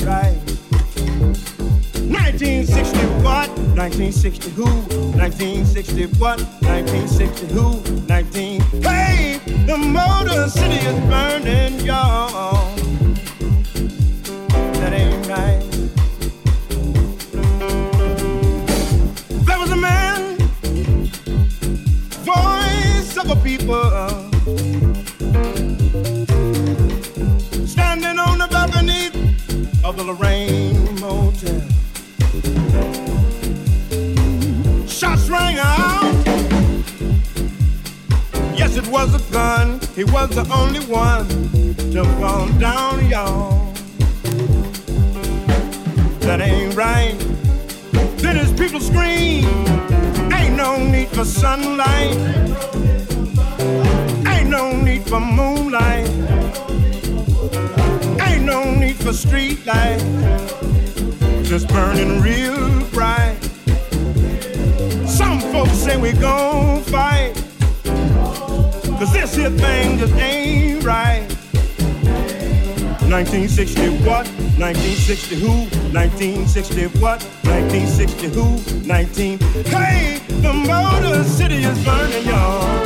right. 0.07 0.41
1960 2.09 2.99
what? 3.23 3.51
1960 3.77 4.51
who? 4.53 4.65
1960 4.65 6.07
what? 6.19 6.41
1960 6.62 7.47
who? 7.49 7.83
19. 8.07 8.61
Hey, 8.81 9.39
the 9.66 9.77
Motor 9.77 10.49
City 10.49 10.77
is 10.77 10.99
burning, 11.11 11.81
y'all. 11.85 12.66
People, 23.47 23.89
standing 27.64 28.18
on 28.18 28.39
the 28.39 28.48
balcony 28.51 29.06
of 29.85 29.97
the 29.97 30.02
Lorraine 30.02 30.74
Motel. 31.01 31.60
Shots 34.89 35.28
rang 35.31 35.59
out. 35.60 36.27
Yes, 38.59 38.77
it 38.77 38.89
was 38.89 39.14
a 39.14 39.32
gun. 39.32 39.78
He 39.94 40.02
was 40.02 40.31
the 40.31 40.44
only 40.52 40.81
one 40.86 41.28
to 41.93 42.05
fall 42.18 42.48
down, 42.59 43.09
y'all. 43.09 43.73
That 46.27 46.40
ain't 46.40 46.74
right. 46.74 47.16
Then 48.16 48.35
his 48.35 48.52
people 48.55 48.81
scream. 48.81 49.44
Ain't 50.32 50.56
no 50.56 50.85
need 50.85 51.09
for 51.10 51.24
sunlight. 51.24 52.47
For 55.07 55.20
moonlight. 55.20 56.09
Ain't 58.20 58.45
no 58.45 58.74
need 58.74 58.97
for 58.97 59.12
street 59.12 59.65
light. 59.65 59.99
Just 61.45 61.69
burning 61.69 62.20
real 62.20 62.85
bright. 62.91 63.37
Some 65.07 65.41
folks 65.53 65.74
say 65.74 65.97
we 65.97 66.12
gon' 66.12 66.83
fight. 66.83 67.35
Cause 68.99 69.12
this 69.12 69.37
here 69.37 69.51
thing 69.51 69.99
just 69.99 70.15
ain't 70.15 70.83
right. 70.83 71.28
1960 73.09 73.91
what? 74.05 74.27
1960 74.59 75.37
who? 75.37 75.53
1960 75.95 76.87
what? 76.99 77.23
1960 77.45 78.27
who? 78.28 78.89
19. 78.89 79.39
Hey, 79.66 80.20
the 80.43 80.53
Motor 80.53 81.23
City 81.23 81.62
is 81.62 81.85
burning, 81.85 82.27
y'all. 82.27 82.86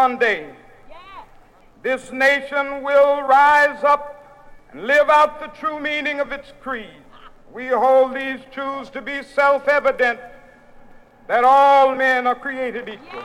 One 0.00 0.16
day 0.16 0.46
this 1.82 2.10
nation 2.10 2.82
will 2.82 3.20
rise 3.20 3.84
up 3.84 4.02
and 4.72 4.86
live 4.86 5.10
out 5.10 5.40
the 5.40 5.48
true 5.48 5.78
meaning 5.78 6.20
of 6.20 6.32
its 6.32 6.54
creed. 6.62 7.02
We 7.52 7.66
hold 7.66 8.14
these 8.14 8.40
truths 8.50 8.88
to 8.90 9.02
be 9.02 9.22
self 9.22 9.68
evident 9.68 10.18
that 11.28 11.44
all 11.44 11.94
men 11.94 12.26
are 12.26 12.34
created 12.34 12.88
equal. 12.88 13.19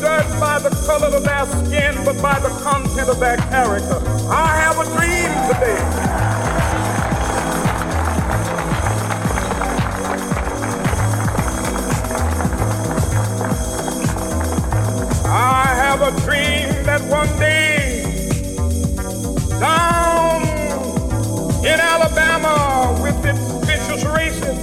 Judged 0.00 0.40
by 0.40 0.58
the 0.58 0.70
color 0.86 1.16
of 1.16 1.24
their 1.24 1.46
skin, 1.46 2.04
but 2.04 2.20
by 2.22 2.38
the 2.38 2.48
content 2.62 3.08
of 3.08 3.18
their 3.18 3.36
character. 3.36 4.00
I 4.30 4.56
have 4.56 4.78
a 4.78 4.84
dream 4.84 5.30
today. 5.48 5.78
I 15.26 15.74
have 15.74 16.00
a 16.02 16.10
dream 16.20 16.84
that 16.84 17.02
one 17.02 17.28
day 17.38 18.02
down 19.58 20.42
in 21.64 21.80
Alabama 21.80 22.98
with 23.02 23.24
its 23.24 23.66
vicious 23.66 24.04
races, 24.04 24.58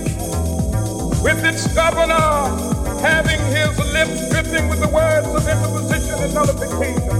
with 1.21 1.43
its 1.43 1.67
governor 1.73 2.74
having 3.05 3.39
his 3.53 3.69
lips 3.93 4.17
dripping 4.31 4.67
with 4.67 4.81
the 4.81 4.89
words 4.89 5.27
of 5.27 5.47
interposition 5.47 6.15
and 6.25 6.33
nullification. 6.33 7.17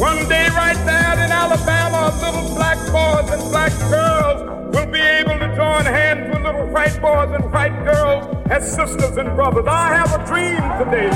One 0.00 0.26
day 0.26 0.48
right 0.56 0.80
there 0.88 1.12
in 1.24 1.30
Alabama, 1.30 2.16
little 2.24 2.48
black 2.54 2.78
boys 2.96 3.28
and 3.30 3.42
black 3.50 3.72
girls 3.90 4.40
will 4.74 4.90
be 4.90 5.00
able 5.00 5.38
to 5.38 5.48
join 5.54 5.84
hands 5.84 6.32
with 6.32 6.42
little 6.42 6.66
white 6.68 6.98
boys 7.02 7.30
and 7.30 7.44
white 7.52 7.76
girls 7.84 8.24
as 8.50 8.62
sisters 8.74 9.18
and 9.18 9.36
brothers. 9.36 9.66
I 9.68 9.88
have 10.00 10.10
a 10.18 10.24
dream 10.24 10.64
today. 10.80 11.10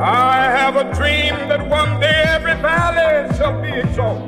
I 0.00 0.42
have 0.58 0.76
a 0.76 0.84
dream 0.94 1.34
that 1.48 1.66
one 1.68 1.98
day 1.98 2.22
every 2.28 2.54
valley 2.62 3.36
shall 3.36 3.60
be 3.60 3.72
exalted. 3.80 4.27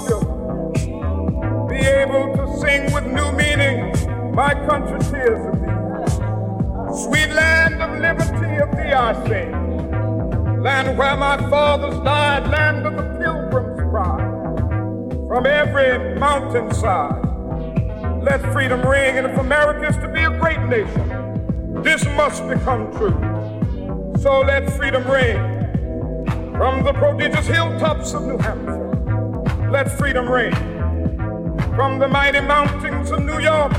My 4.41 4.55
country 4.55 4.97
tears 5.11 5.45
of 5.45 5.61
thee. 5.61 7.03
Sweet 7.03 7.31
land 7.31 7.79
of 7.79 7.91
liberty 7.99 8.55
of 8.55 8.71
thee 8.75 8.91
I 8.91 9.13
sing 9.27 10.63
land 10.63 10.97
where 10.97 11.15
my 11.15 11.37
fathers 11.47 11.99
died, 11.99 12.49
land 12.49 12.87
of 12.87 12.95
the 12.95 13.03
pilgrim's 13.19 13.79
pride. 13.91 15.27
From 15.27 15.45
every 15.45 16.19
mountainside, 16.19 17.23
let 18.23 18.41
freedom 18.51 18.81
ring. 18.81 19.19
And 19.19 19.27
if 19.27 19.37
America 19.37 19.87
is 19.87 19.97
to 19.97 20.07
be 20.07 20.23
a 20.23 20.31
great 20.31 20.61
nation, 20.61 21.83
this 21.83 22.03
must 22.05 22.47
become 22.47 22.91
true. 22.93 23.19
So 24.23 24.41
let 24.41 24.75
freedom 24.75 25.03
ring. 25.07 25.37
From 26.57 26.83
the 26.83 26.93
prodigious 26.93 27.45
hilltops 27.45 28.15
of 28.15 28.23
New 28.23 28.39
Hampshire, 28.39 29.69
let 29.69 29.91
freedom 29.99 30.27
ring. 30.27 30.55
From 31.75 31.99
the 31.99 32.07
mighty 32.07 32.41
mountains 32.41 33.11
of 33.11 33.23
New 33.23 33.39
York, 33.39 33.71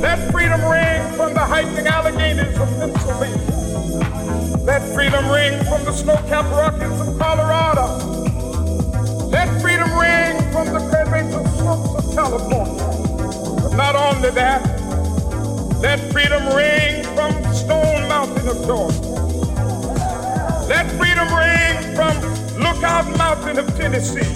let 0.00 0.32
freedom 0.32 0.64
ring 0.64 1.02
from 1.14 1.34
the 1.34 1.40
hiking 1.40 1.86
Alleghenies 1.86 2.58
of 2.58 2.68
Pennsylvania. 2.78 3.36
Let 4.64 4.82
freedom 4.94 5.30
ring 5.30 5.62
from 5.64 5.84
the 5.84 5.92
snow-capped 5.92 6.48
Rockies 6.48 7.00
of 7.00 7.18
Colorado. 7.18 7.86
Let 9.28 9.60
freedom 9.60 9.90
ring 9.98 10.40
from 10.52 10.72
the 10.72 10.80
Caribbean 10.90 11.44
slopes 11.58 12.04
of 12.04 12.14
California. 12.14 12.82
But 13.62 13.76
not 13.76 13.94
only 13.94 14.30
that, 14.30 14.62
let 15.80 16.00
freedom 16.12 16.48
ring 16.54 17.04
from 17.14 17.32
Stone 17.52 18.08
Mountain 18.08 18.48
of 18.48 18.64
Georgia. 18.66 19.00
Let 20.66 20.90
freedom 20.92 21.28
ring 21.34 21.94
from 21.94 22.16
Lookout 22.58 23.06
Mountain 23.18 23.58
of 23.58 23.76
Tennessee. 23.76 24.32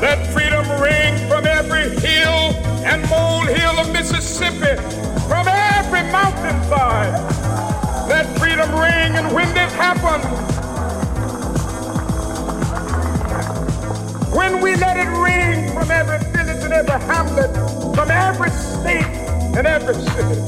Let 0.00 0.26
freedom 0.32 0.64
ring 0.80 1.16
from 1.28 1.46
every 1.46 1.90
hill 2.00 2.75
and 2.86 3.02
molehill 3.10 3.80
of 3.80 3.92
Mississippi, 3.92 4.76
from 5.28 5.48
every 5.48 6.02
mountainside. 6.12 7.12
Let 8.08 8.26
freedom 8.38 8.70
ring, 8.70 9.16
and 9.18 9.34
when 9.34 9.52
this 9.54 9.72
happens, 9.74 10.24
when 14.32 14.60
we 14.60 14.76
let 14.76 14.96
it 14.96 15.10
ring 15.18 15.72
from 15.72 15.90
every 15.90 16.18
village 16.30 16.62
and 16.62 16.72
every 16.72 17.00
hamlet, 17.06 17.52
from 17.96 18.08
every 18.08 18.50
state 18.50 19.04
and 19.56 19.66
every 19.66 19.94
city, 19.94 20.40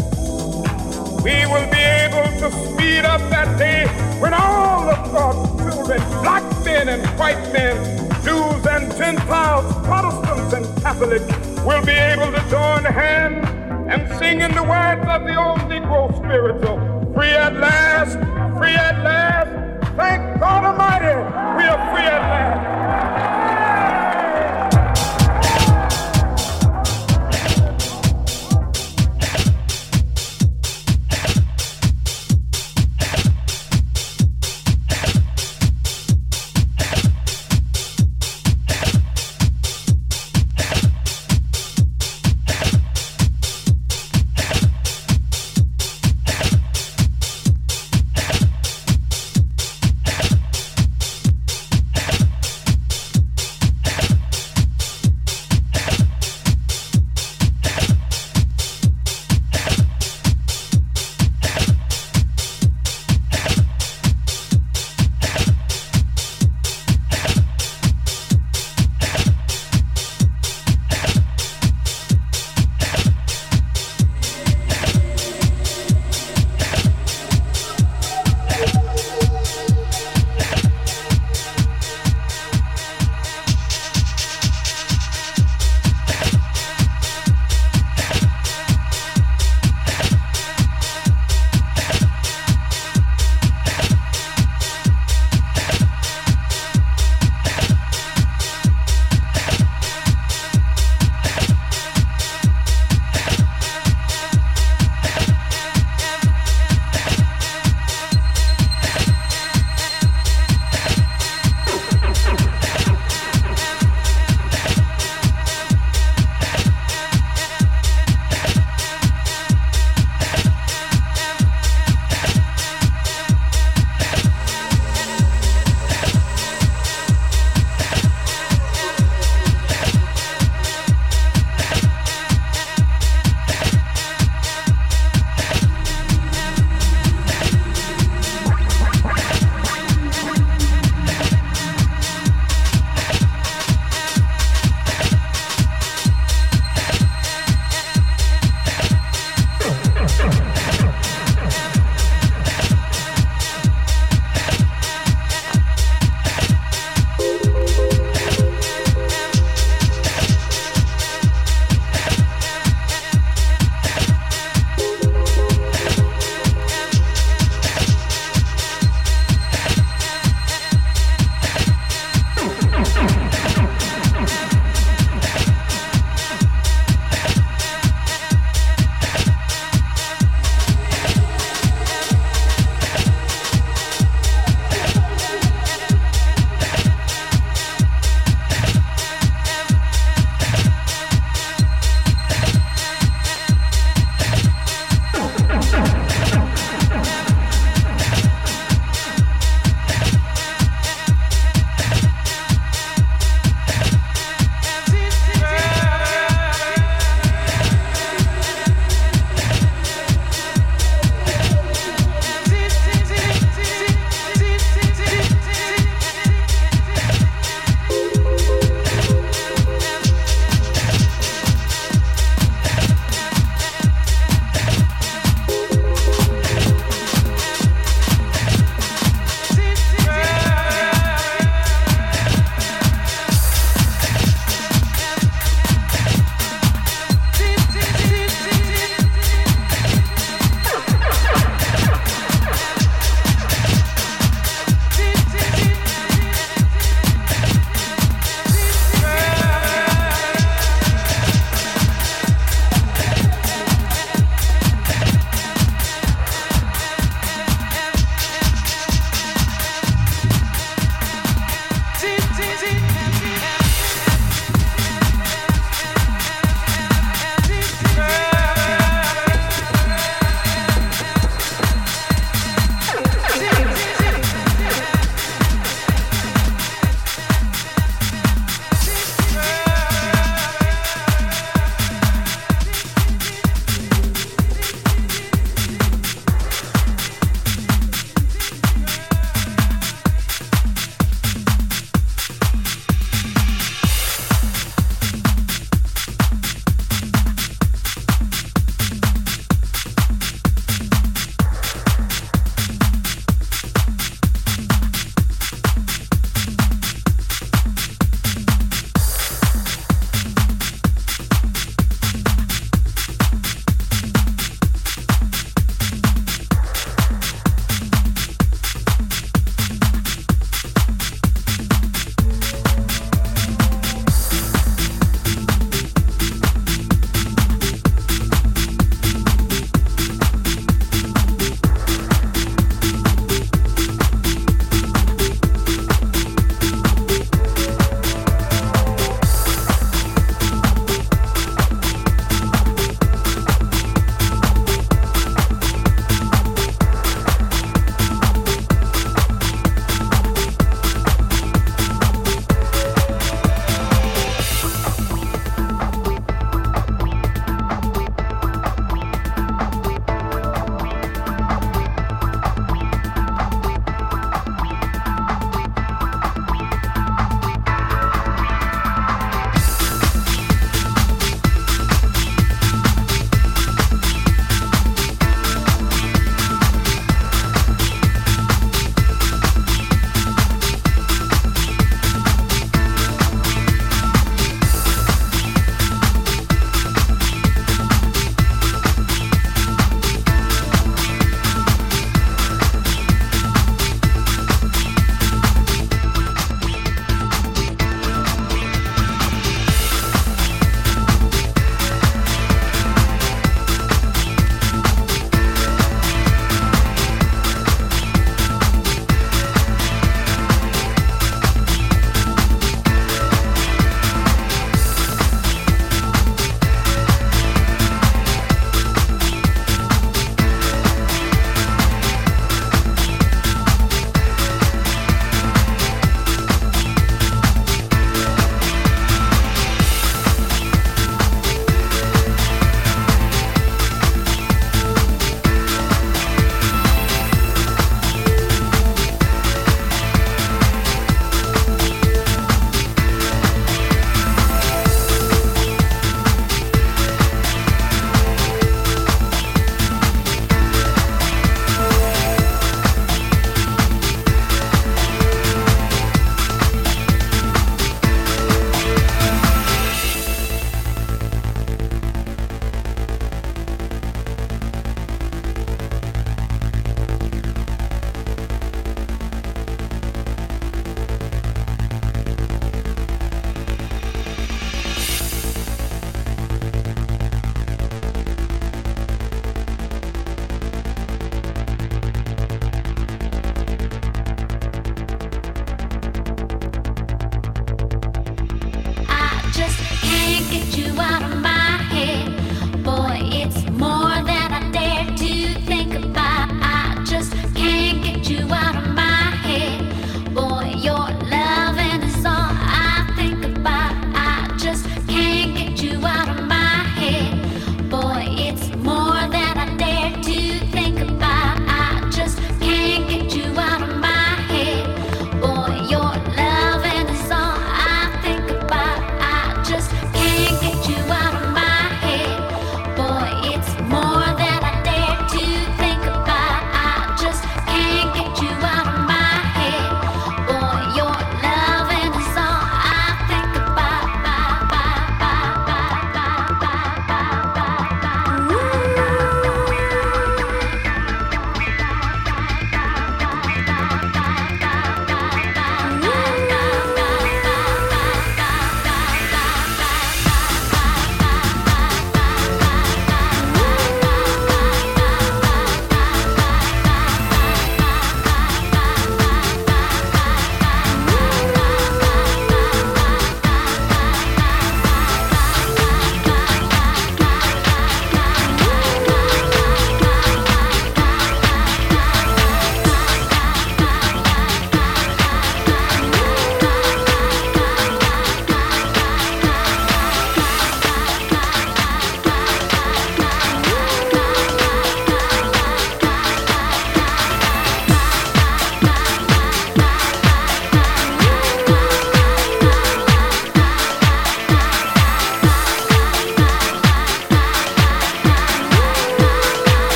we 1.24 1.44
will 1.50 1.68
be 1.72 1.82
able 1.82 2.28
to 2.38 2.50
speed 2.66 3.04
up 3.04 3.20
that 3.30 3.58
day 3.58 3.86
when 4.20 4.32
all 4.32 4.88
of 4.88 5.12
God's 5.12 5.74
children, 5.74 6.00
black 6.22 6.64
men 6.64 6.88
and 6.88 7.04
white 7.18 7.52
men, 7.52 7.76
Jews 8.22 8.64
and 8.66 8.94
Gentiles, 8.96 9.66
Protestants 9.84 10.52
and 10.54 10.82
Catholics, 10.82 11.47
will 11.68 11.84
be 11.84 11.92
able 11.92 12.32
to 12.32 12.40
join 12.48 12.82
hands 12.82 13.46
and 13.92 14.08
sing 14.18 14.40
in 14.40 14.50
the 14.54 14.62
words 14.62 15.04
of 15.06 15.24
the 15.24 15.36
old 15.36 15.58
Negro 15.68 16.08
spiritual 16.16 16.78
free 17.12 17.28
at 17.28 17.54
last, 17.56 18.16
free 18.56 18.72
at 18.72 19.04
last. 19.04 19.50
Thank 19.94 20.40
God 20.40 20.64
Almighty, 20.64 21.14
we 21.58 21.64
are 21.68 21.94
free 21.94 22.06
at 22.06 22.22
last. 22.22 22.27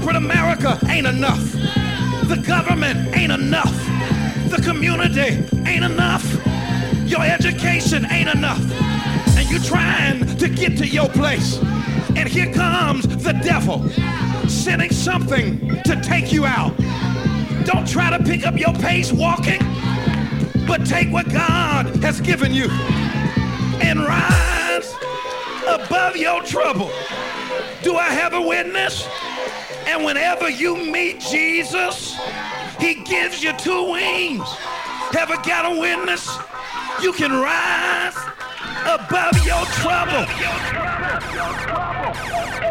Corporate 0.00 0.16
America 0.16 0.78
ain't 0.88 1.06
enough. 1.06 1.52
The 2.24 2.42
government 2.46 3.14
ain't 3.14 3.32
enough. 3.32 3.74
The 4.48 4.62
community 4.64 5.44
ain't 5.68 5.84
enough. 5.84 6.24
Your 7.04 7.22
education 7.22 8.06
ain't 8.10 8.30
enough. 8.30 8.62
And 9.36 9.50
you're 9.50 9.60
trying 9.60 10.24
to 10.38 10.48
get 10.48 10.78
to 10.78 10.86
your 10.86 11.08
place. 11.10 11.58
And 12.16 12.26
here 12.26 12.50
comes 12.50 13.06
the 13.22 13.38
devil 13.44 13.86
sending 14.48 14.90
something 14.90 15.82
to 15.82 16.00
take 16.02 16.32
you 16.32 16.46
out. 16.46 16.74
Don't 17.66 17.86
try 17.86 18.16
to 18.16 18.24
pick 18.24 18.46
up 18.46 18.58
your 18.58 18.72
pace 18.72 19.12
walking, 19.12 19.60
but 20.66 20.86
take 20.86 21.12
what 21.12 21.30
God 21.30 21.86
has 21.96 22.22
given 22.22 22.54
you 22.54 22.68
and 23.82 24.00
rise 24.00 24.94
above 25.68 26.16
your 26.16 26.42
trouble. 26.42 26.90
Do 27.82 27.96
I 27.96 28.08
have 28.10 28.32
a 28.32 28.40
witness? 28.40 29.06
And 29.90 30.04
whenever 30.04 30.48
you 30.48 30.76
meet 30.76 31.18
Jesus, 31.18 32.16
he 32.78 32.94
gives 32.94 33.42
you 33.42 33.52
two 33.54 33.90
wings. 33.90 34.48
Ever 35.18 35.34
got 35.42 35.66
a 35.66 35.80
witness? 35.80 36.30
You 37.02 37.12
can 37.12 37.32
rise 37.32 38.14
above 38.86 39.34
your 39.44 39.64
trouble. 39.82 40.26
Jim, 41.32 42.69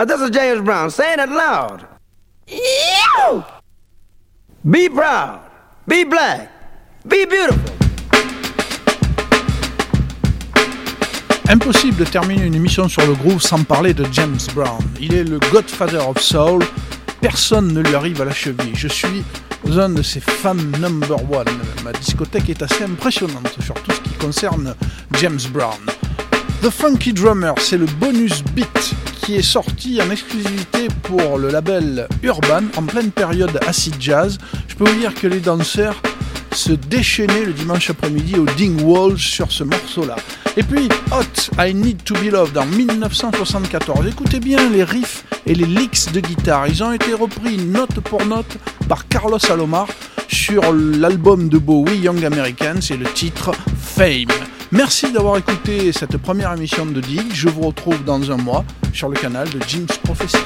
Now 0.00 0.06
this 0.06 0.22
is 0.22 0.30
James 0.30 0.62
Brown 0.62 0.90
saying 0.90 1.18
it 1.18 1.28
loud. 1.28 1.84
Be 4.64 4.88
proud. 4.88 5.40
Be 5.86 6.04
black. 6.04 6.48
Be 7.06 7.26
beautiful. 7.28 7.74
Impossible 11.50 11.98
de 11.98 12.04
terminer 12.04 12.46
une 12.46 12.54
émission 12.54 12.88
sur 12.88 13.06
le 13.06 13.12
groove 13.12 13.42
sans 13.42 13.62
parler 13.62 13.92
de 13.92 14.06
James 14.10 14.38
Brown. 14.54 14.80
Il 14.98 15.14
est 15.14 15.24
le 15.24 15.38
Godfather 15.52 16.08
of 16.08 16.18
Soul. 16.18 16.64
Personne 17.20 17.70
ne 17.74 17.82
lui 17.82 17.94
arrive 17.94 18.22
à 18.22 18.24
la 18.24 18.32
cheville. 18.32 18.74
Je 18.74 18.88
suis 18.88 19.22
un 19.76 19.90
de 19.90 20.00
ses 20.00 20.20
fans 20.20 20.54
number 20.54 21.18
one. 21.30 21.44
Ma 21.84 21.92
discothèque 21.92 22.48
est 22.48 22.62
assez 22.62 22.84
impressionnante 22.84 23.54
sur 23.62 23.74
tout 23.74 23.92
ce 23.92 24.00
qui 24.00 24.14
concerne 24.14 24.74
James 25.18 25.40
Brown. 25.52 25.78
The 26.62 26.70
Funky 26.70 27.12
Drummer, 27.12 27.52
c'est 27.58 27.76
le 27.76 27.84
bonus 27.84 28.42
beat 28.54 28.94
est 29.36 29.42
sorti 29.42 30.00
en 30.02 30.10
exclusivité 30.10 30.88
pour 31.02 31.38
le 31.38 31.50
label 31.50 32.08
Urban 32.22 32.62
en 32.76 32.82
pleine 32.82 33.10
période 33.10 33.58
acid 33.66 33.94
jazz. 34.00 34.38
Je 34.68 34.74
peux 34.74 34.84
vous 34.84 34.98
dire 34.98 35.14
que 35.14 35.26
les 35.26 35.40
danseurs 35.40 36.00
se 36.52 36.72
déchaînaient 36.72 37.44
le 37.44 37.52
dimanche 37.52 37.90
après-midi 37.90 38.36
au 38.36 38.46
Ding 38.56 38.82
Walls 38.82 39.18
sur 39.18 39.52
ce 39.52 39.64
morceau-là. 39.64 40.16
Et 40.56 40.62
puis 40.62 40.88
Hot, 41.12 41.50
I 41.58 41.74
Need 41.74 42.02
to 42.04 42.14
Be 42.14 42.30
Loved 42.30 42.56
en 42.58 42.66
1974. 42.66 44.06
Écoutez 44.06 44.40
bien 44.40 44.68
les 44.70 44.84
riffs 44.84 45.24
et 45.46 45.54
les 45.54 45.66
licks 45.66 46.12
de 46.12 46.20
guitare. 46.20 46.66
Ils 46.68 46.82
ont 46.82 46.92
été 46.92 47.14
repris 47.14 47.56
note 47.56 48.00
pour 48.00 48.24
note 48.26 48.58
par 48.88 49.06
Carlos 49.08 49.38
Alomar 49.50 49.86
sur 50.28 50.72
l'album 50.72 51.48
de 51.48 51.58
Bowie 51.58 51.98
Young 51.98 52.24
Americans 52.24 52.80
et 52.90 52.96
le 52.96 53.06
titre 53.06 53.52
Fame. 53.80 54.26
Merci 54.72 55.10
d'avoir 55.10 55.36
écouté 55.36 55.90
cette 55.92 56.16
première 56.18 56.52
émission 56.52 56.86
de 56.86 57.00
Dig. 57.00 57.32
Je 57.34 57.48
vous 57.48 57.62
retrouve 57.62 58.04
dans 58.04 58.30
un 58.30 58.36
mois 58.36 58.64
sur 58.92 59.08
le 59.08 59.16
canal 59.16 59.50
de 59.50 59.60
Jim's 59.66 59.96
Prophecy. 59.98 60.36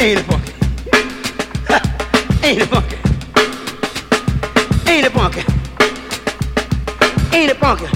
Ain't 0.00 0.18
it 0.18 0.24
funky? 0.24 0.52
Ain't? 2.42 3.13
Funky? 7.64 7.93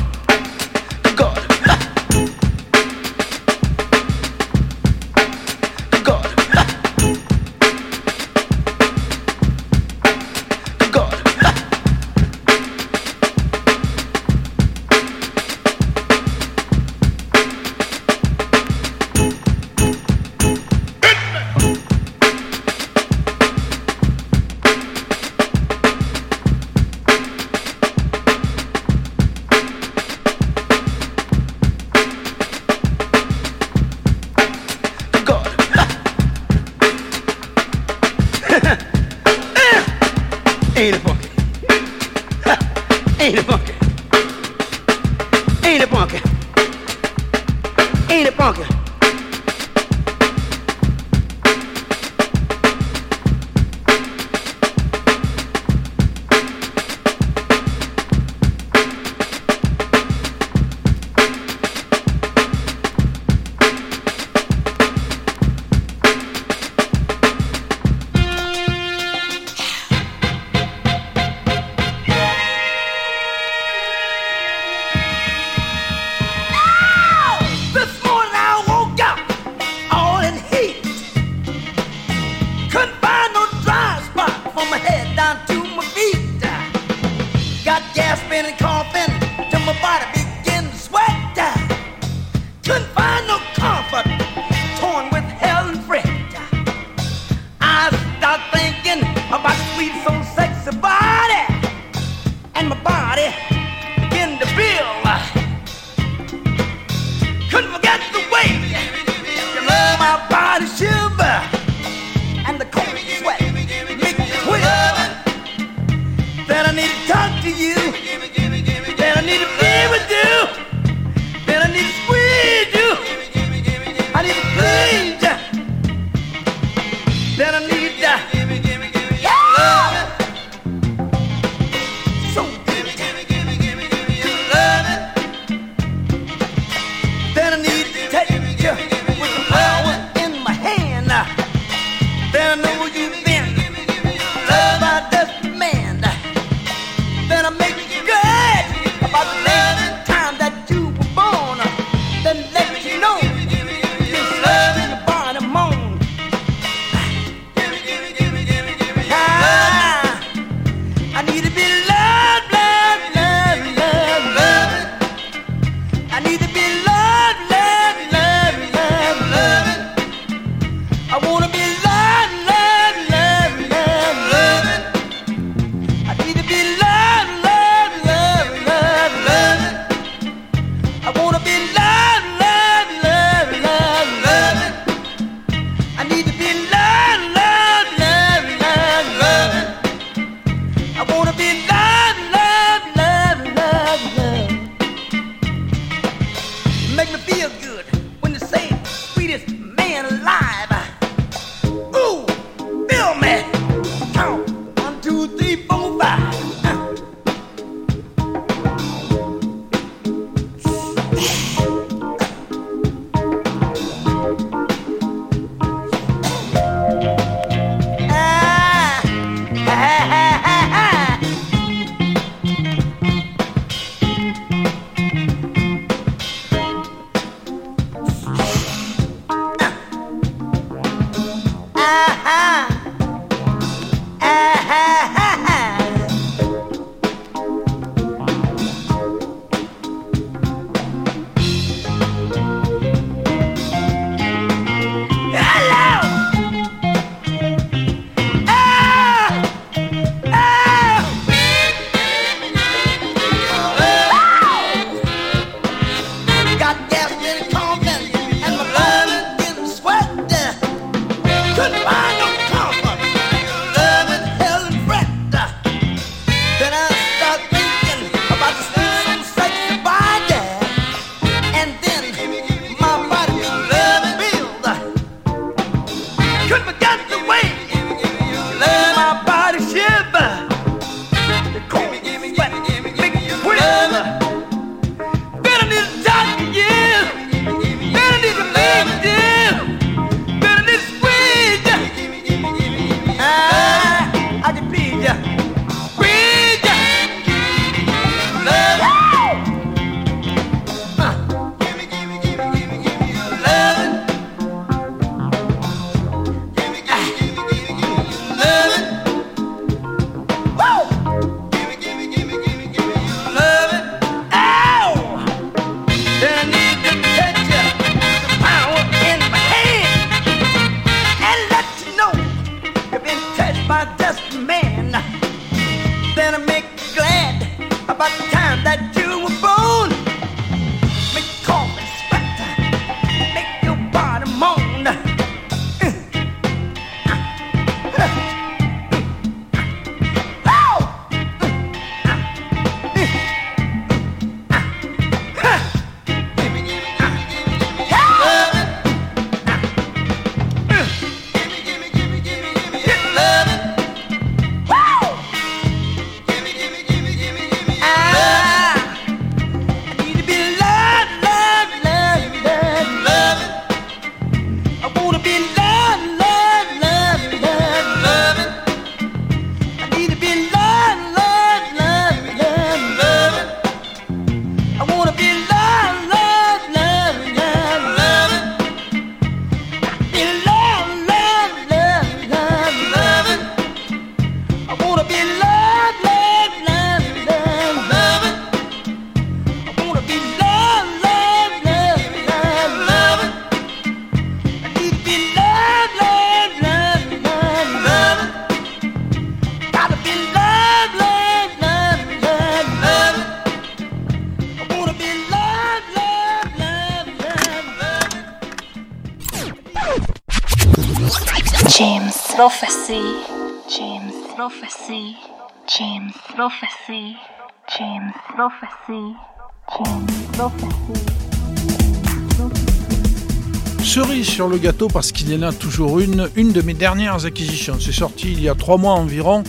Cerise 423.83 424.27
sur 424.27 424.49
le 424.49 424.59
gâteau 424.59 424.89
parce 424.89 425.13
qu'il 425.13 425.33
y 425.33 425.37
en 425.37 425.43
a 425.43 425.53
toujours 425.53 426.01
une, 426.01 426.29
une 426.37 426.53
de 426.53 426.63
mes 426.63 426.75
dernières 426.75 427.25
acquisitions. 427.25 427.77
C'est 427.81 427.93
sorti 427.93 428.33
il 428.33 428.43
y 428.43 428.49
a 428.49 428.55
trois 428.55 428.77
mois 428.77 428.95
environ. 428.95 429.43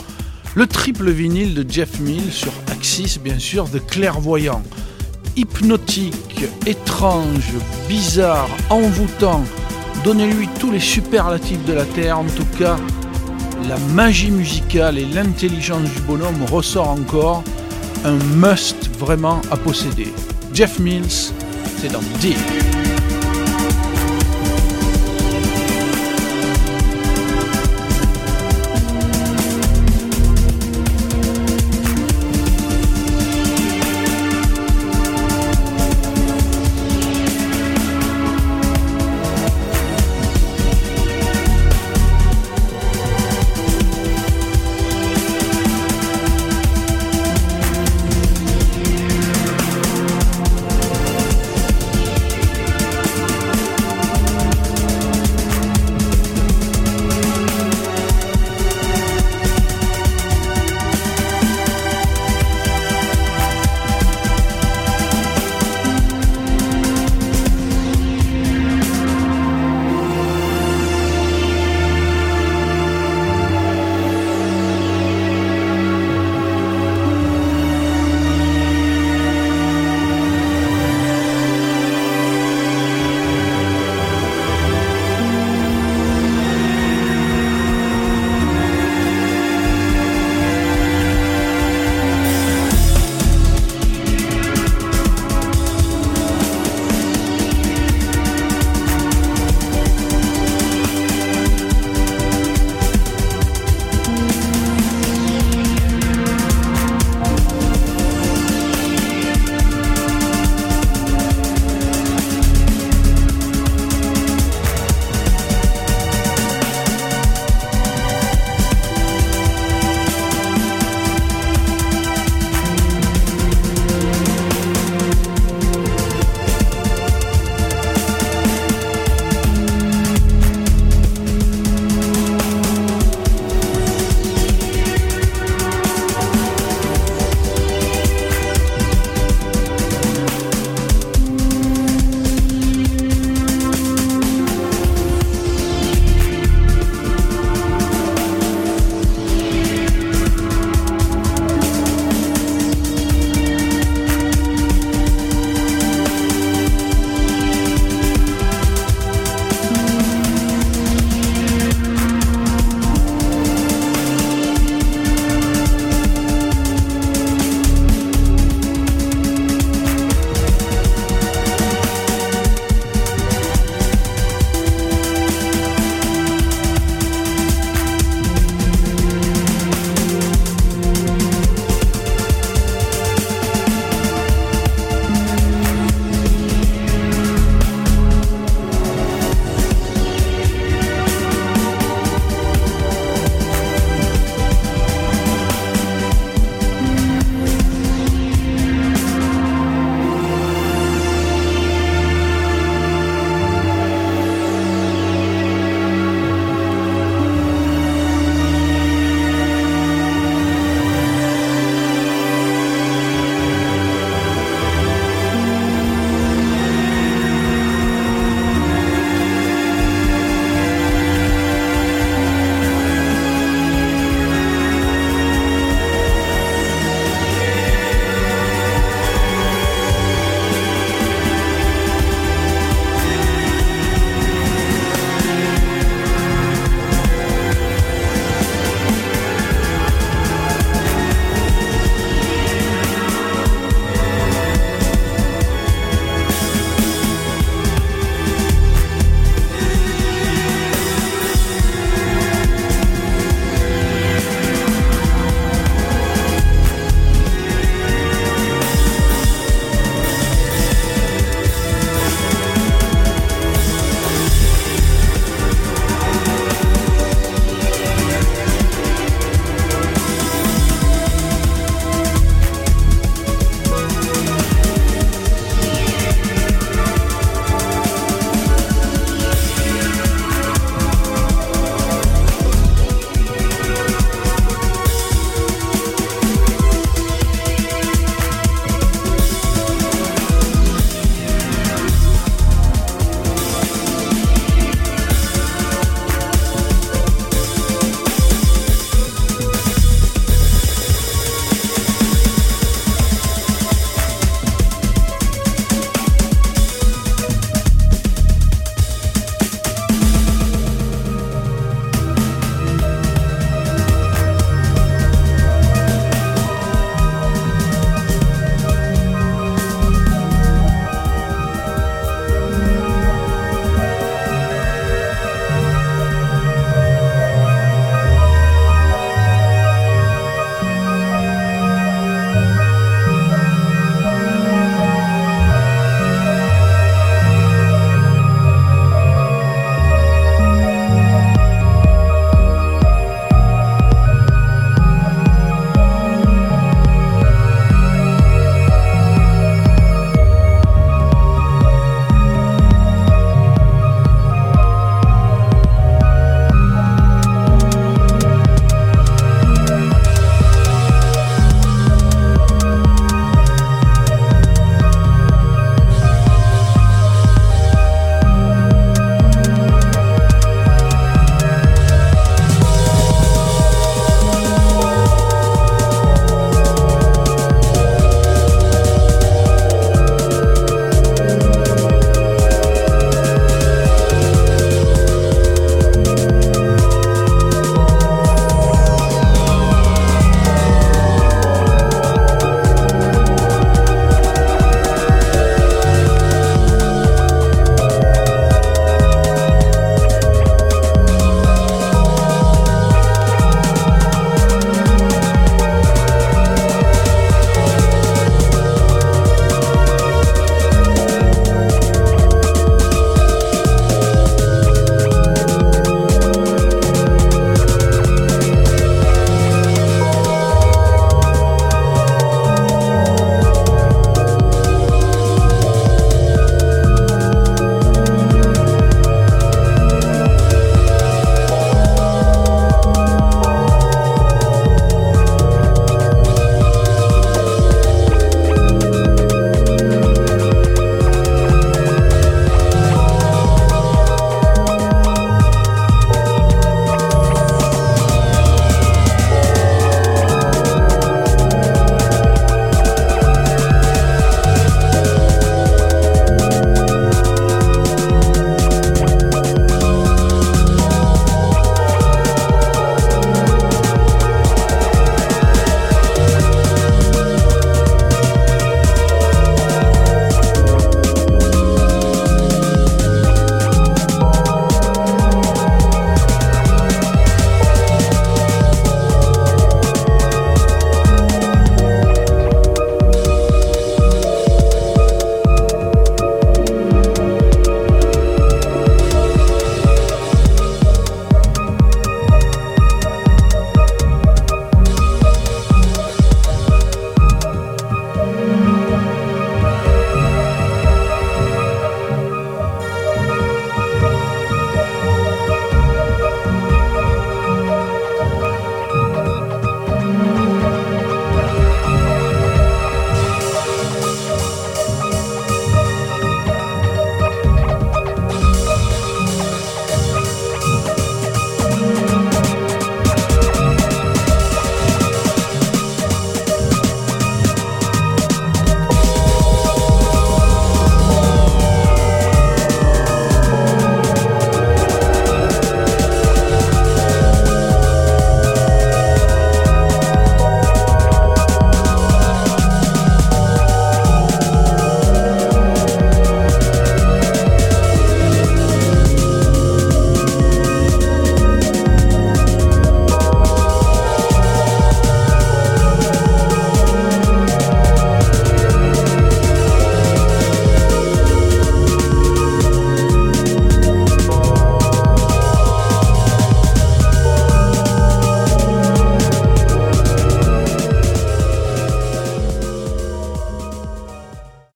Le 0.56 0.66
triple 0.66 1.12
vinyle 1.12 1.54
de 1.54 1.70
Jeff 1.70 2.00
Mills 2.00 2.32
sur 2.32 2.52
Axis, 2.72 3.20
bien 3.24 3.40
sûr, 3.40 3.68
de 3.68 3.80
clairvoyant. 3.80 4.64
Hypnotique, 5.36 6.46
étrange, 6.66 7.54
bizarre, 7.88 8.50
envoûtant. 8.70 9.44
Donnez-lui 10.04 10.48
tous 10.60 10.72
les 10.72 10.80
superlatifs 10.80 11.64
de 11.66 11.74
la 11.74 11.86
Terre. 11.86 12.20
En 12.20 12.26
tout 12.26 12.48
cas, 12.58 12.78
la 13.68 13.78
magie 13.94 14.32
musicale 14.32 14.98
et 14.98 15.06
l'intelligence 15.06 15.90
du 15.90 16.02
bonhomme 16.02 16.44
ressort 16.52 16.90
encore. 16.90 17.44
Un 18.06 18.18
must 18.36 18.90
vraiment 18.98 19.42
à 19.52 19.58
posséder. 19.58 20.08
Jeff 20.54 20.80
Mills, 20.80 21.34
c'est 21.80 21.92
dans 21.92 22.02
Dig. 22.20 22.38